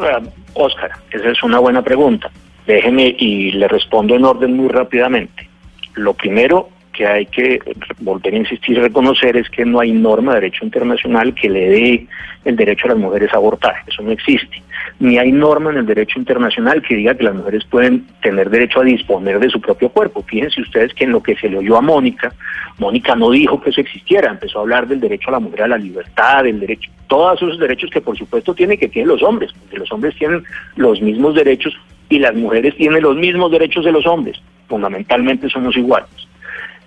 Eh, 0.00 0.28
Oscar, 0.54 0.90
esa 1.12 1.30
es 1.30 1.40
una 1.44 1.60
buena 1.60 1.80
pregunta. 1.82 2.28
Déjeme 2.66 3.14
y 3.16 3.52
le 3.52 3.68
respondo 3.68 4.16
en 4.16 4.24
orden 4.24 4.56
muy 4.56 4.68
rápidamente. 4.68 5.48
Lo 5.94 6.12
primero 6.12 6.70
que 6.92 7.06
hay 7.06 7.26
que 7.26 7.60
volver 8.00 8.34
a 8.34 8.38
insistir 8.38 8.78
y 8.78 8.80
reconocer 8.80 9.36
es 9.36 9.48
que 9.48 9.64
no 9.64 9.78
hay 9.78 9.92
norma 9.92 10.34
de 10.34 10.40
derecho 10.40 10.64
internacional 10.64 11.34
que 11.34 11.48
le 11.48 11.70
dé 11.70 12.06
el 12.44 12.56
derecho 12.56 12.86
a 12.86 12.88
las 12.88 12.98
mujeres 12.98 13.32
a 13.32 13.36
abortar. 13.36 13.76
Eso 13.86 14.02
no 14.02 14.10
existe. 14.10 14.60
Ni 14.98 15.18
hay 15.18 15.32
norma 15.32 15.70
en 15.70 15.78
el 15.78 15.86
derecho 15.86 16.18
internacional 16.18 16.82
que 16.82 16.94
diga 16.94 17.14
que 17.14 17.24
las 17.24 17.34
mujeres 17.34 17.64
pueden 17.64 18.06
tener 18.22 18.50
derecho 18.50 18.80
a 18.80 18.84
disponer 18.84 19.38
de 19.40 19.50
su 19.50 19.60
propio 19.60 19.88
cuerpo. 19.88 20.22
Fíjense 20.22 20.60
ustedes 20.60 20.94
que 20.94 21.04
en 21.04 21.12
lo 21.12 21.22
que 21.22 21.36
se 21.36 21.48
le 21.48 21.58
oyó 21.58 21.76
a 21.76 21.80
Mónica, 21.80 22.32
Mónica 22.78 23.14
no 23.16 23.30
dijo 23.30 23.60
que 23.60 23.70
eso 23.70 23.80
existiera, 23.80 24.30
empezó 24.30 24.58
a 24.58 24.62
hablar 24.62 24.86
del 24.86 25.00
derecho 25.00 25.28
a 25.28 25.32
la 25.32 25.40
mujer 25.40 25.62
a 25.62 25.68
la 25.68 25.78
libertad, 25.78 26.44
del 26.44 26.60
derecho, 26.60 26.90
todos 27.08 27.42
esos 27.42 27.58
derechos 27.58 27.90
que 27.90 28.00
por 28.00 28.16
supuesto 28.16 28.54
tiene 28.54 28.78
que 28.78 28.88
tienen 28.88 29.08
los 29.08 29.22
hombres, 29.22 29.52
porque 29.52 29.78
los 29.78 29.92
hombres 29.92 30.14
tienen 30.16 30.44
los 30.76 31.00
mismos 31.00 31.34
derechos 31.34 31.74
y 32.08 32.18
las 32.18 32.34
mujeres 32.34 32.76
tienen 32.76 33.02
los 33.02 33.16
mismos 33.16 33.50
derechos 33.50 33.84
de 33.84 33.92
los 33.92 34.06
hombres. 34.06 34.40
Fundamentalmente 34.68 35.48
somos 35.48 35.76
iguales. 35.76 36.08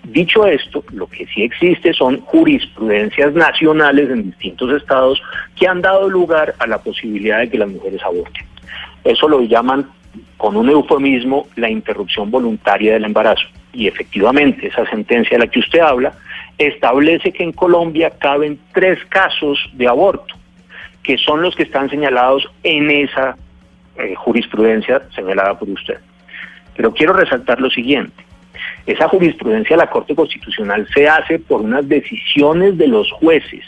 Dicho 0.08 0.46
esto, 0.46 0.84
lo 0.92 1.08
que 1.08 1.26
sí 1.28 1.42
existe 1.42 1.92
son 1.94 2.22
jurisprudencias 2.22 3.34
nacionales 3.34 4.10
en 4.12 4.30
distintos 4.30 4.72
estados 4.72 5.22
que 5.56 5.68
han 5.68 5.82
dado 5.82 6.08
lugar 6.10 6.54
a 6.60 6.68
la 6.68 6.78
posibilidad 6.78 7.40
de 7.40 7.50
que 7.50 7.58
las 7.58 7.70
mujeres 7.70 8.04
aborten. 8.04 8.46
Eso 9.04 9.28
lo 9.28 9.42
llaman 9.42 9.90
con 10.38 10.58
un 10.58 10.70
eufemismo 10.70 11.48
la 11.56 11.70
interrupción 11.70 12.30
voluntaria 12.30 12.94
del 12.94 13.06
embarazo. 13.06 13.48
Y 13.74 13.88
efectivamente, 13.88 14.68
esa 14.68 14.86
sentencia 14.90 15.38
de 15.38 15.46
la 15.46 15.52
que 15.52 15.60
usted 15.60 15.80
habla 15.80 16.14
establece 16.60 17.32
que 17.32 17.44
en 17.44 17.52
Colombia 17.52 18.12
caben 18.12 18.60
tres 18.74 19.04
casos 19.06 19.60
de 19.74 19.88
aborto, 19.88 20.36
que 21.02 21.18
son 21.18 21.42
los 21.42 21.56
que 21.56 21.64
están 21.64 21.90
señalados 21.90 22.48
en 22.62 22.92
esa 22.92 23.36
eh, 23.98 24.14
jurisprudencia 24.16 25.02
señalada 25.16 25.58
por 25.58 25.70
usted. 25.70 25.98
Pero 26.78 26.94
quiero 26.94 27.14
resaltar 27.14 27.60
lo 27.60 27.72
siguiente 27.72 28.25
Esa 28.86 29.08
jurisprudencia 29.08 29.76
de 29.76 29.84
la 29.84 29.90
Corte 29.90 30.16
Constitucional 30.16 30.88
se 30.94 31.08
hace 31.08 31.40
por 31.40 31.62
unas 31.62 31.88
decisiones 31.88 32.78
de 32.78 32.88
los 32.88 33.12
jueces, 33.12 33.64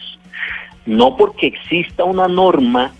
no 0.85 1.17
porque 1.17 1.47
exista 1.47 2.03
una 2.03 2.27
norma 2.27 2.91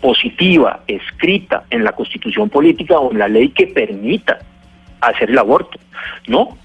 positiva, 0.00 0.80
escrita 0.86 1.64
en 1.70 1.84
la 1.84 1.92
Constitución 1.92 2.48
política 2.48 2.98
o 2.98 3.10
en 3.10 3.18
la 3.18 3.28
ley 3.28 3.48
que 3.50 3.66
permita 3.66 4.38
hacer 5.00 5.30
el 5.30 5.38
aborto. 5.38 5.78
No, 6.26 6.56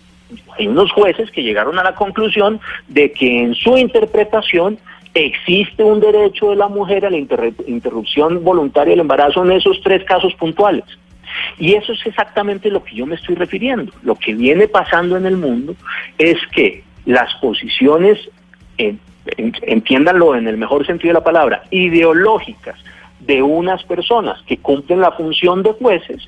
hay 0.57 0.67
unos 0.67 0.91
jueces 0.91 1.31
que 1.31 1.43
llegaron 1.43 1.79
a 1.79 1.83
la 1.83 1.95
conclusión 1.95 2.59
de 2.87 3.11
que 3.11 3.43
en 3.43 3.55
su 3.55 3.77
interpretación 3.77 4.77
existe 5.13 5.83
un 5.83 5.99
derecho 5.99 6.49
de 6.49 6.55
la 6.55 6.67
mujer 6.67 7.05
a 7.05 7.09
la 7.09 7.17
interrupción 7.17 8.43
voluntaria 8.43 8.91
del 8.91 9.01
embarazo 9.01 9.43
en 9.43 9.51
esos 9.51 9.79
tres 9.81 10.03
casos 10.05 10.33
puntuales. 10.35 10.85
Y 11.57 11.73
eso 11.73 11.93
es 11.93 12.05
exactamente 12.05 12.69
lo 12.69 12.83
que 12.83 12.95
yo 12.95 13.05
me 13.05 13.15
estoy 13.15 13.35
refiriendo. 13.35 13.91
Lo 14.03 14.15
que 14.15 14.33
viene 14.33 14.67
pasando 14.67 15.17
en 15.17 15.25
el 15.25 15.37
mundo 15.37 15.75
es 16.17 16.37
que 16.53 16.83
las 17.05 17.33
posiciones, 17.35 18.19
entiéndanlo 18.77 20.35
en 20.35 20.47
el 20.47 20.57
mejor 20.57 20.85
sentido 20.85 21.09
de 21.09 21.19
la 21.19 21.23
palabra, 21.23 21.63
ideológicas 21.71 22.77
de 23.19 23.41
unas 23.41 23.83
personas 23.83 24.41
que 24.43 24.57
cumplen 24.57 24.99
la 24.99 25.11
función 25.11 25.63
de 25.63 25.73
jueces, 25.73 26.27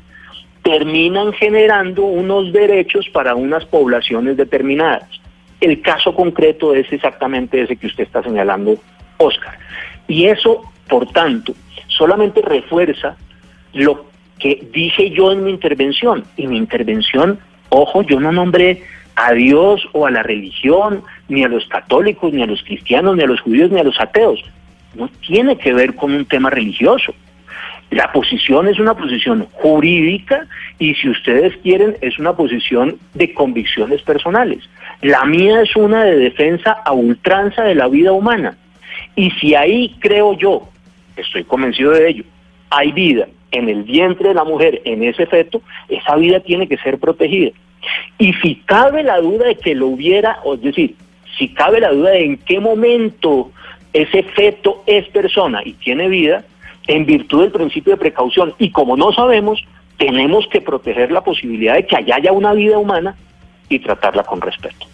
terminan 0.64 1.32
generando 1.34 2.06
unos 2.06 2.52
derechos 2.52 3.08
para 3.10 3.36
unas 3.36 3.66
poblaciones 3.66 4.38
determinadas. 4.38 5.10
El 5.62 5.82
caso 5.82 6.16
concreto 6.16 6.74
es 6.74 6.92
exactamente 6.92 7.62
ese 7.62 7.76
que 7.76 7.88
usted 7.88 8.06
está 8.06 8.24
señalando, 8.24 8.78
Oscar. 9.18 9.58
Y 10.08 10.26
eso, 10.26 10.64
por 10.90 11.08
tanto, 11.12 11.54
solamente 11.88 12.42
refuerza 12.42 13.16
lo 13.74 14.06
que 14.40 14.68
dije 14.72 15.12
yo 15.12 15.32
en 15.32 15.44
mi 15.44 15.52
intervención. 15.52 16.24
Y 16.38 16.48
mi 16.48 16.58
intervención, 16.58 17.40
ojo, 17.70 18.02
yo 18.04 18.20
no 18.20 18.32
nombré 18.32 18.84
a 19.16 19.34
Dios 19.34 19.88
o 19.94 20.06
a 20.06 20.12
la 20.12 20.24
religión, 20.24 21.02
ni 21.30 21.44
a 21.44 21.48
los 21.48 21.66
católicos, 21.68 22.34
ni 22.34 22.44
a 22.44 22.48
los 22.48 22.62
cristianos, 22.64 23.16
ni 23.16 23.24
a 23.24 23.28
los 23.28 23.42
judíos, 23.42 23.72
ni 23.72 23.80
a 23.80 23.84
los 23.84 24.00
ateos. 24.00 24.44
No 24.96 25.10
tiene 25.26 25.58
que 25.58 25.74
ver 25.74 25.96
con 25.96 26.14
un 26.14 26.26
tema 26.26 26.50
religioso. 26.50 27.14
La 27.92 28.12
posición 28.12 28.68
es 28.68 28.80
una 28.80 28.96
posición 28.96 29.48
jurídica 29.54 30.48
y 30.80 30.96
si 30.96 31.08
ustedes 31.08 31.56
quieren 31.58 31.96
es 32.02 32.18
una 32.18 32.34
posición 32.34 32.98
de 33.14 33.34
convicciones 33.34 34.02
personales. 34.02 34.68
La 35.02 35.24
mía 35.24 35.62
es 35.62 35.76
una 35.76 36.04
de 36.04 36.18
defensa 36.18 36.72
a 36.72 36.92
ultranza 36.94 37.64
de 37.64 37.76
la 37.76 37.88
vida 37.88 38.12
humana. 38.12 38.58
Y 39.16 39.32
si 39.32 39.56
ahí 39.56 39.96
creo 40.00 40.38
yo, 40.38 40.68
estoy 41.16 41.44
convencido 41.44 41.92
de 41.92 42.10
ello, 42.10 42.24
hay 42.70 42.92
vida 42.92 43.28
en 43.58 43.70
el 43.70 43.84
vientre 43.84 44.30
de 44.30 44.36
la 44.36 44.44
mujer, 44.44 44.82
en 44.86 45.04
ese 45.04 45.26
feto, 45.26 45.62
esa 45.90 46.16
vida 46.16 46.40
tiene 46.40 46.68
que 46.68 46.78
ser 46.78 47.00
protegida. 47.00 47.52
Y 48.18 48.34
si 48.34 48.56
cabe 48.66 49.04
la 49.04 49.20
duda 49.20 49.48
de 49.48 49.56
que 49.56 49.76
lo 49.76 49.88
hubiera, 49.88 50.40
es 50.54 50.62
decir, 50.62 50.96
si 51.38 51.50
cabe 51.50 51.80
la 51.80 51.92
duda 51.92 52.12
de 52.12 52.26
en 52.26 52.38
qué 52.38 52.60
momento 52.60 53.52
ese 53.94 54.24
feto 54.24 54.84
es 54.86 55.08
persona 55.10 55.62
y 55.64 55.74
tiene 55.74 56.10
vida, 56.10 56.44
en 56.88 57.06
virtud 57.06 57.42
del 57.42 57.52
principio 57.52 57.94
de 57.94 57.98
precaución. 57.98 58.54
Y 58.60 58.72
como 58.72 58.96
no 58.98 59.12
sabemos, 59.14 59.64
tenemos 59.98 60.46
que 60.52 60.62
proteger 60.62 61.12
la 61.12 61.22
posibilidad 61.22 61.76
de 61.76 61.86
que 61.86 61.96
allá 61.96 62.16
haya 62.16 62.32
una 62.32 62.54
vida 62.54 62.78
humana 62.78 63.16
y 63.70 63.80
tratarla 63.80 64.24
con 64.24 64.42
respeto. 64.42 64.86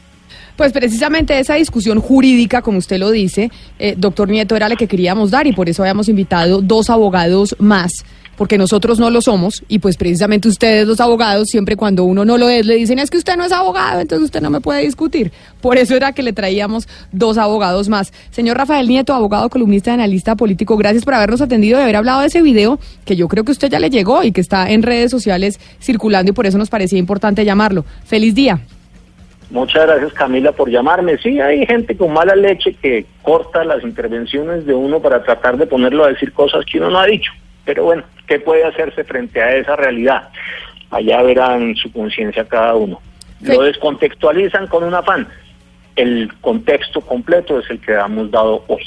Pues 0.56 0.74
precisamente 0.74 1.38
esa 1.40 1.56
discusión 1.56 2.00
jurídica, 2.00 2.62
como 2.62 2.78
usted 2.78 3.00
lo 3.00 3.10
dice, 3.10 3.50
eh, 3.80 3.96
doctor 3.98 4.30
Nieto, 4.30 4.56
era 4.56 4.70
la 4.70 4.76
que 4.76 4.88
queríamos 4.88 5.32
dar 5.32 5.48
y 5.48 5.54
por 5.54 5.68
eso 5.68 5.82
habíamos 5.82 6.08
invitado 6.08 6.62
dos 6.62 6.90
abogados 6.90 7.56
más 7.60 8.06
porque 8.38 8.58
nosotros 8.58 9.00
no 9.00 9.10
lo 9.10 9.22
somos 9.22 9.64
y 9.68 9.80
pues 9.80 9.98
precisamente 9.98 10.48
ustedes 10.48 10.88
los 10.88 11.00
abogados 11.00 11.50
siempre 11.50 11.76
cuando 11.76 12.04
uno 12.04 12.26
no 12.26 12.38
lo 12.38 12.50
es 12.50 12.66
le 12.66 12.76
dicen 12.76 13.00
es 13.00 13.10
que 13.10 13.18
usted 13.18 13.38
no 13.38 13.46
es 13.46 13.52
abogado, 13.52 14.00
entonces 14.02 14.26
usted 14.26 14.42
no 14.42 14.50
me 14.50 14.62
puede 14.62 14.82
discutir. 14.82 15.32
Por 15.62 15.78
eso 15.78 15.96
era 15.96 16.12
que 16.14 16.24
le 16.24 16.34
traíamos 16.34 16.88
dos 17.12 17.38
abogados 17.38 17.90
más. 17.90 18.12
Señor 18.32 18.58
Rafael 18.58 18.88
Nieto, 18.88 19.14
abogado, 19.14 19.50
columnista, 19.50 19.94
analista 19.94 20.36
político, 20.36 20.78
gracias 20.78 21.04
por 21.04 21.14
habernos 21.14 21.42
atendido 21.42 21.80
y 21.80 21.84
haber 21.84 21.98
hablado 21.98 22.22
de 22.22 22.28
ese 22.28 22.42
video 22.42 22.80
que 23.06 23.16
yo 23.16 23.28
creo 23.28 23.44
que 23.44 23.52
usted 23.52 23.70
ya 23.70 23.80
le 23.80 23.90
llegó 23.90 24.24
y 24.24 24.32
que 24.32 24.42
está 24.42 24.72
en 24.72 24.84
redes 24.84 25.12
sociales 25.12 25.60
circulando 25.82 26.32
y 26.32 26.34
por 26.34 26.46
eso 26.46 26.58
nos 26.58 26.70
parecía 26.70 27.00
importante 27.00 27.46
llamarlo. 27.46 27.86
Feliz 28.06 28.34
día. 28.36 28.60
Muchas 29.52 29.86
gracias 29.86 30.14
Camila 30.14 30.54
por 30.54 30.70
llamarme. 30.70 31.18
Sí, 31.18 31.42
hay 31.42 31.66
gente 31.66 31.98
con 31.98 32.14
mala 32.14 32.36
leche 32.36 32.74
que 32.82 33.06
corta 33.22 33.66
las 33.66 33.84
intervenciones 33.84 34.66
de 34.66 34.74
uno 34.74 35.02
para 35.02 35.24
tratar 35.24 35.58
de 35.58 35.68
ponerlo 35.68 36.06
a 36.06 36.08
decir 36.08 36.32
cosas 36.32 36.64
que 36.66 36.78
uno 36.78 36.90
no 36.90 37.00
ha 37.00 37.06
dicho. 37.06 37.32
Pero 37.66 37.84
bueno, 37.86 38.04
¿qué 38.28 38.40
puede 38.40 38.64
hacerse 38.64 39.04
frente 39.04 39.42
a 39.42 39.56
esa 39.56 39.76
realidad? 39.76 40.30
Allá 40.90 41.22
verán 41.22 41.76
su 41.76 41.92
conciencia 41.92 42.46
cada 42.46 42.76
uno. 42.76 43.00
Lo 43.42 43.64
descontextualizan 43.64 44.68
con 44.68 44.84
un 44.84 44.94
afán. 44.94 45.28
El 45.96 46.32
contexto 46.42 47.02
completo 47.02 47.60
es 47.60 47.70
el 47.70 47.80
que 47.80 47.94
hemos 47.94 48.30
dado 48.32 48.64
hoy. 48.68 48.84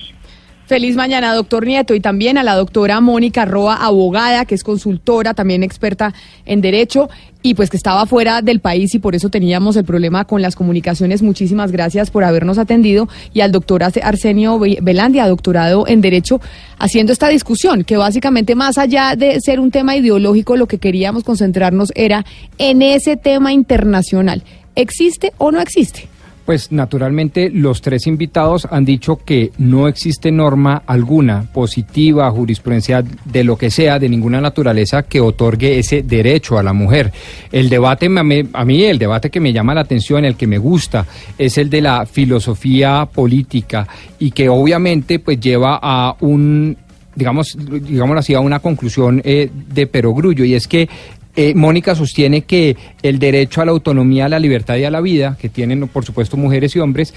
Feliz 0.66 0.96
mañana, 0.96 1.34
doctor 1.34 1.66
Nieto, 1.66 1.94
y 1.94 2.00
también 2.00 2.38
a 2.38 2.42
la 2.42 2.54
doctora 2.54 3.00
Mónica 3.00 3.44
Roa, 3.44 3.84
abogada, 3.84 4.46
que 4.46 4.54
es 4.54 4.64
consultora, 4.64 5.34
también 5.34 5.62
experta 5.62 6.14
en 6.46 6.62
Derecho, 6.62 7.10
y 7.46 7.52
pues 7.52 7.68
que 7.68 7.76
estaba 7.76 8.06
fuera 8.06 8.40
del 8.40 8.60
país 8.60 8.94
y 8.94 8.98
por 8.98 9.14
eso 9.14 9.28
teníamos 9.28 9.76
el 9.76 9.84
problema 9.84 10.24
con 10.24 10.40
las 10.40 10.56
comunicaciones. 10.56 11.20
Muchísimas 11.20 11.72
gracias 11.72 12.10
por 12.10 12.24
habernos 12.24 12.56
atendido. 12.56 13.06
Y 13.34 13.42
al 13.42 13.52
doctor 13.52 13.82
Arsenio 13.84 14.58
Velandia, 14.58 15.28
doctorado 15.28 15.86
en 15.86 16.00
Derecho, 16.00 16.40
haciendo 16.78 17.12
esta 17.12 17.28
discusión, 17.28 17.84
que 17.84 17.98
básicamente 17.98 18.54
más 18.54 18.78
allá 18.78 19.14
de 19.14 19.42
ser 19.42 19.60
un 19.60 19.70
tema 19.70 19.94
ideológico, 19.94 20.56
lo 20.56 20.66
que 20.66 20.78
queríamos 20.78 21.22
concentrarnos 21.22 21.92
era 21.94 22.24
en 22.56 22.80
ese 22.80 23.18
tema 23.18 23.52
internacional. 23.52 24.42
¿Existe 24.74 25.34
o 25.36 25.52
no 25.52 25.60
existe? 25.60 26.13
Pues 26.44 26.70
naturalmente 26.72 27.48
los 27.48 27.80
tres 27.80 28.06
invitados 28.06 28.68
han 28.70 28.84
dicho 28.84 29.16
que 29.24 29.50
no 29.56 29.88
existe 29.88 30.30
norma 30.30 30.82
alguna 30.86 31.46
positiva, 31.52 32.30
jurisprudencial, 32.30 33.06
de 33.24 33.44
lo 33.44 33.56
que 33.56 33.70
sea, 33.70 33.98
de 33.98 34.10
ninguna 34.10 34.40
naturaleza, 34.40 35.04
que 35.04 35.20
otorgue 35.20 35.78
ese 35.78 36.02
derecho 36.02 36.58
a 36.58 36.62
la 36.62 36.74
mujer. 36.74 37.12
El 37.50 37.70
debate, 37.70 38.06
a 38.06 38.64
mí 38.64 38.82
el 38.82 38.98
debate 38.98 39.30
que 39.30 39.40
me 39.40 39.52
llama 39.54 39.74
la 39.74 39.80
atención, 39.80 40.24
el 40.24 40.36
que 40.36 40.46
me 40.46 40.58
gusta, 40.58 41.06
es 41.38 41.56
el 41.56 41.70
de 41.70 41.80
la 41.80 42.04
filosofía 42.04 43.08
política 43.12 43.88
y 44.18 44.30
que 44.30 44.48
obviamente 44.48 45.18
pues 45.20 45.40
lleva 45.40 45.78
a 45.82 46.14
un 46.20 46.76
digamos, 47.14 47.56
digámoslo 47.56 48.18
así, 48.18 48.34
a 48.34 48.40
una 48.40 48.58
conclusión 48.58 49.22
eh, 49.24 49.48
de 49.72 49.86
perogrullo, 49.86 50.44
y 50.44 50.54
es 50.54 50.66
que 50.66 50.88
eh, 51.36 51.54
Mónica 51.54 51.94
sostiene 51.94 52.42
que 52.42 52.76
el 53.02 53.18
derecho 53.18 53.60
a 53.60 53.64
la 53.64 53.72
autonomía, 53.72 54.26
a 54.26 54.28
la 54.28 54.38
libertad 54.38 54.76
y 54.76 54.84
a 54.84 54.90
la 54.90 55.00
vida, 55.00 55.36
que 55.40 55.48
tienen 55.48 55.88
por 55.88 56.04
supuesto 56.04 56.36
mujeres 56.36 56.74
y 56.76 56.78
hombres, 56.78 57.14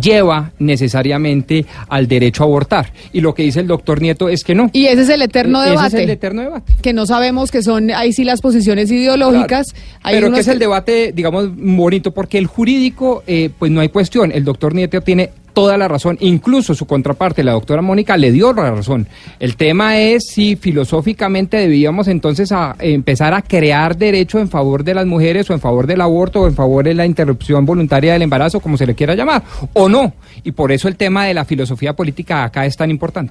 lleva 0.00 0.52
necesariamente 0.58 1.66
al 1.88 2.08
derecho 2.08 2.42
a 2.42 2.46
abortar. 2.46 2.92
Y 3.12 3.20
lo 3.20 3.34
que 3.34 3.42
dice 3.42 3.60
el 3.60 3.66
doctor 3.66 4.00
Nieto 4.00 4.28
es 4.28 4.44
que 4.44 4.54
no. 4.54 4.70
Y 4.72 4.86
ese 4.86 5.02
es 5.02 5.08
el 5.08 5.22
eterno 5.22 5.60
debate. 5.60 5.88
Ese 5.88 5.96
es 5.98 6.02
el 6.04 6.10
eterno 6.10 6.42
debate. 6.42 6.74
Que 6.80 6.92
no 6.92 7.06
sabemos 7.06 7.50
que 7.50 7.62
son 7.62 7.90
ahí 7.90 8.12
sí 8.12 8.24
las 8.24 8.40
posiciones 8.40 8.90
ideológicas. 8.90 9.74
pero 10.02 10.32
que 10.32 10.40
es 10.40 10.48
el 10.48 10.58
debate, 10.58 11.12
digamos, 11.12 11.50
bonito, 11.54 12.12
porque 12.12 12.38
el 12.38 12.46
jurídico, 12.46 13.22
eh, 13.26 13.50
pues 13.58 13.70
no 13.70 13.80
hay 13.80 13.88
cuestión. 13.88 14.32
El 14.32 14.44
doctor 14.44 14.74
Nieto 14.74 15.00
tiene 15.00 15.30
toda 15.52 15.76
la 15.76 15.88
razón. 15.88 16.16
Incluso 16.20 16.74
su 16.74 16.86
contraparte, 16.86 17.44
la 17.44 17.52
doctora 17.52 17.82
Mónica, 17.82 18.16
le 18.16 18.32
dio 18.32 18.52
la 18.52 18.70
razón. 18.70 19.06
El 19.38 19.56
tema 19.56 19.98
es 19.98 20.24
si 20.32 20.56
filosóficamente 20.56 21.56
debíamos 21.56 22.08
entonces 22.08 22.52
a 22.52 22.74
empezar 22.78 23.34
a 23.34 23.42
crear 23.42 23.96
derecho 23.96 24.38
en 24.38 24.48
favor 24.48 24.84
de 24.84 24.94
las 24.94 25.06
mujeres 25.06 25.48
o 25.50 25.54
en 25.54 25.60
favor 25.60 25.86
del 25.86 26.00
aborto 26.00 26.42
o 26.42 26.46
en 26.48 26.54
favor 26.54 26.84
de 26.84 26.94
la 26.94 27.06
interrupción 27.06 27.64
voluntaria 27.64 28.12
del 28.14 28.22
embarazo, 28.22 28.60
como 28.60 28.76
se 28.76 28.86
le 28.86 28.94
quiera 28.94 29.14
llamar, 29.14 29.42
o 29.72 29.88
no. 29.88 30.12
Y 30.42 30.52
por 30.52 30.72
eso 30.72 30.88
el 30.88 30.96
tema 30.96 31.26
de 31.26 31.34
la 31.34 31.44
filosofía 31.44 31.94
política 31.94 32.44
acá 32.44 32.66
es 32.66 32.76
tan 32.76 32.90
importante. 32.90 33.30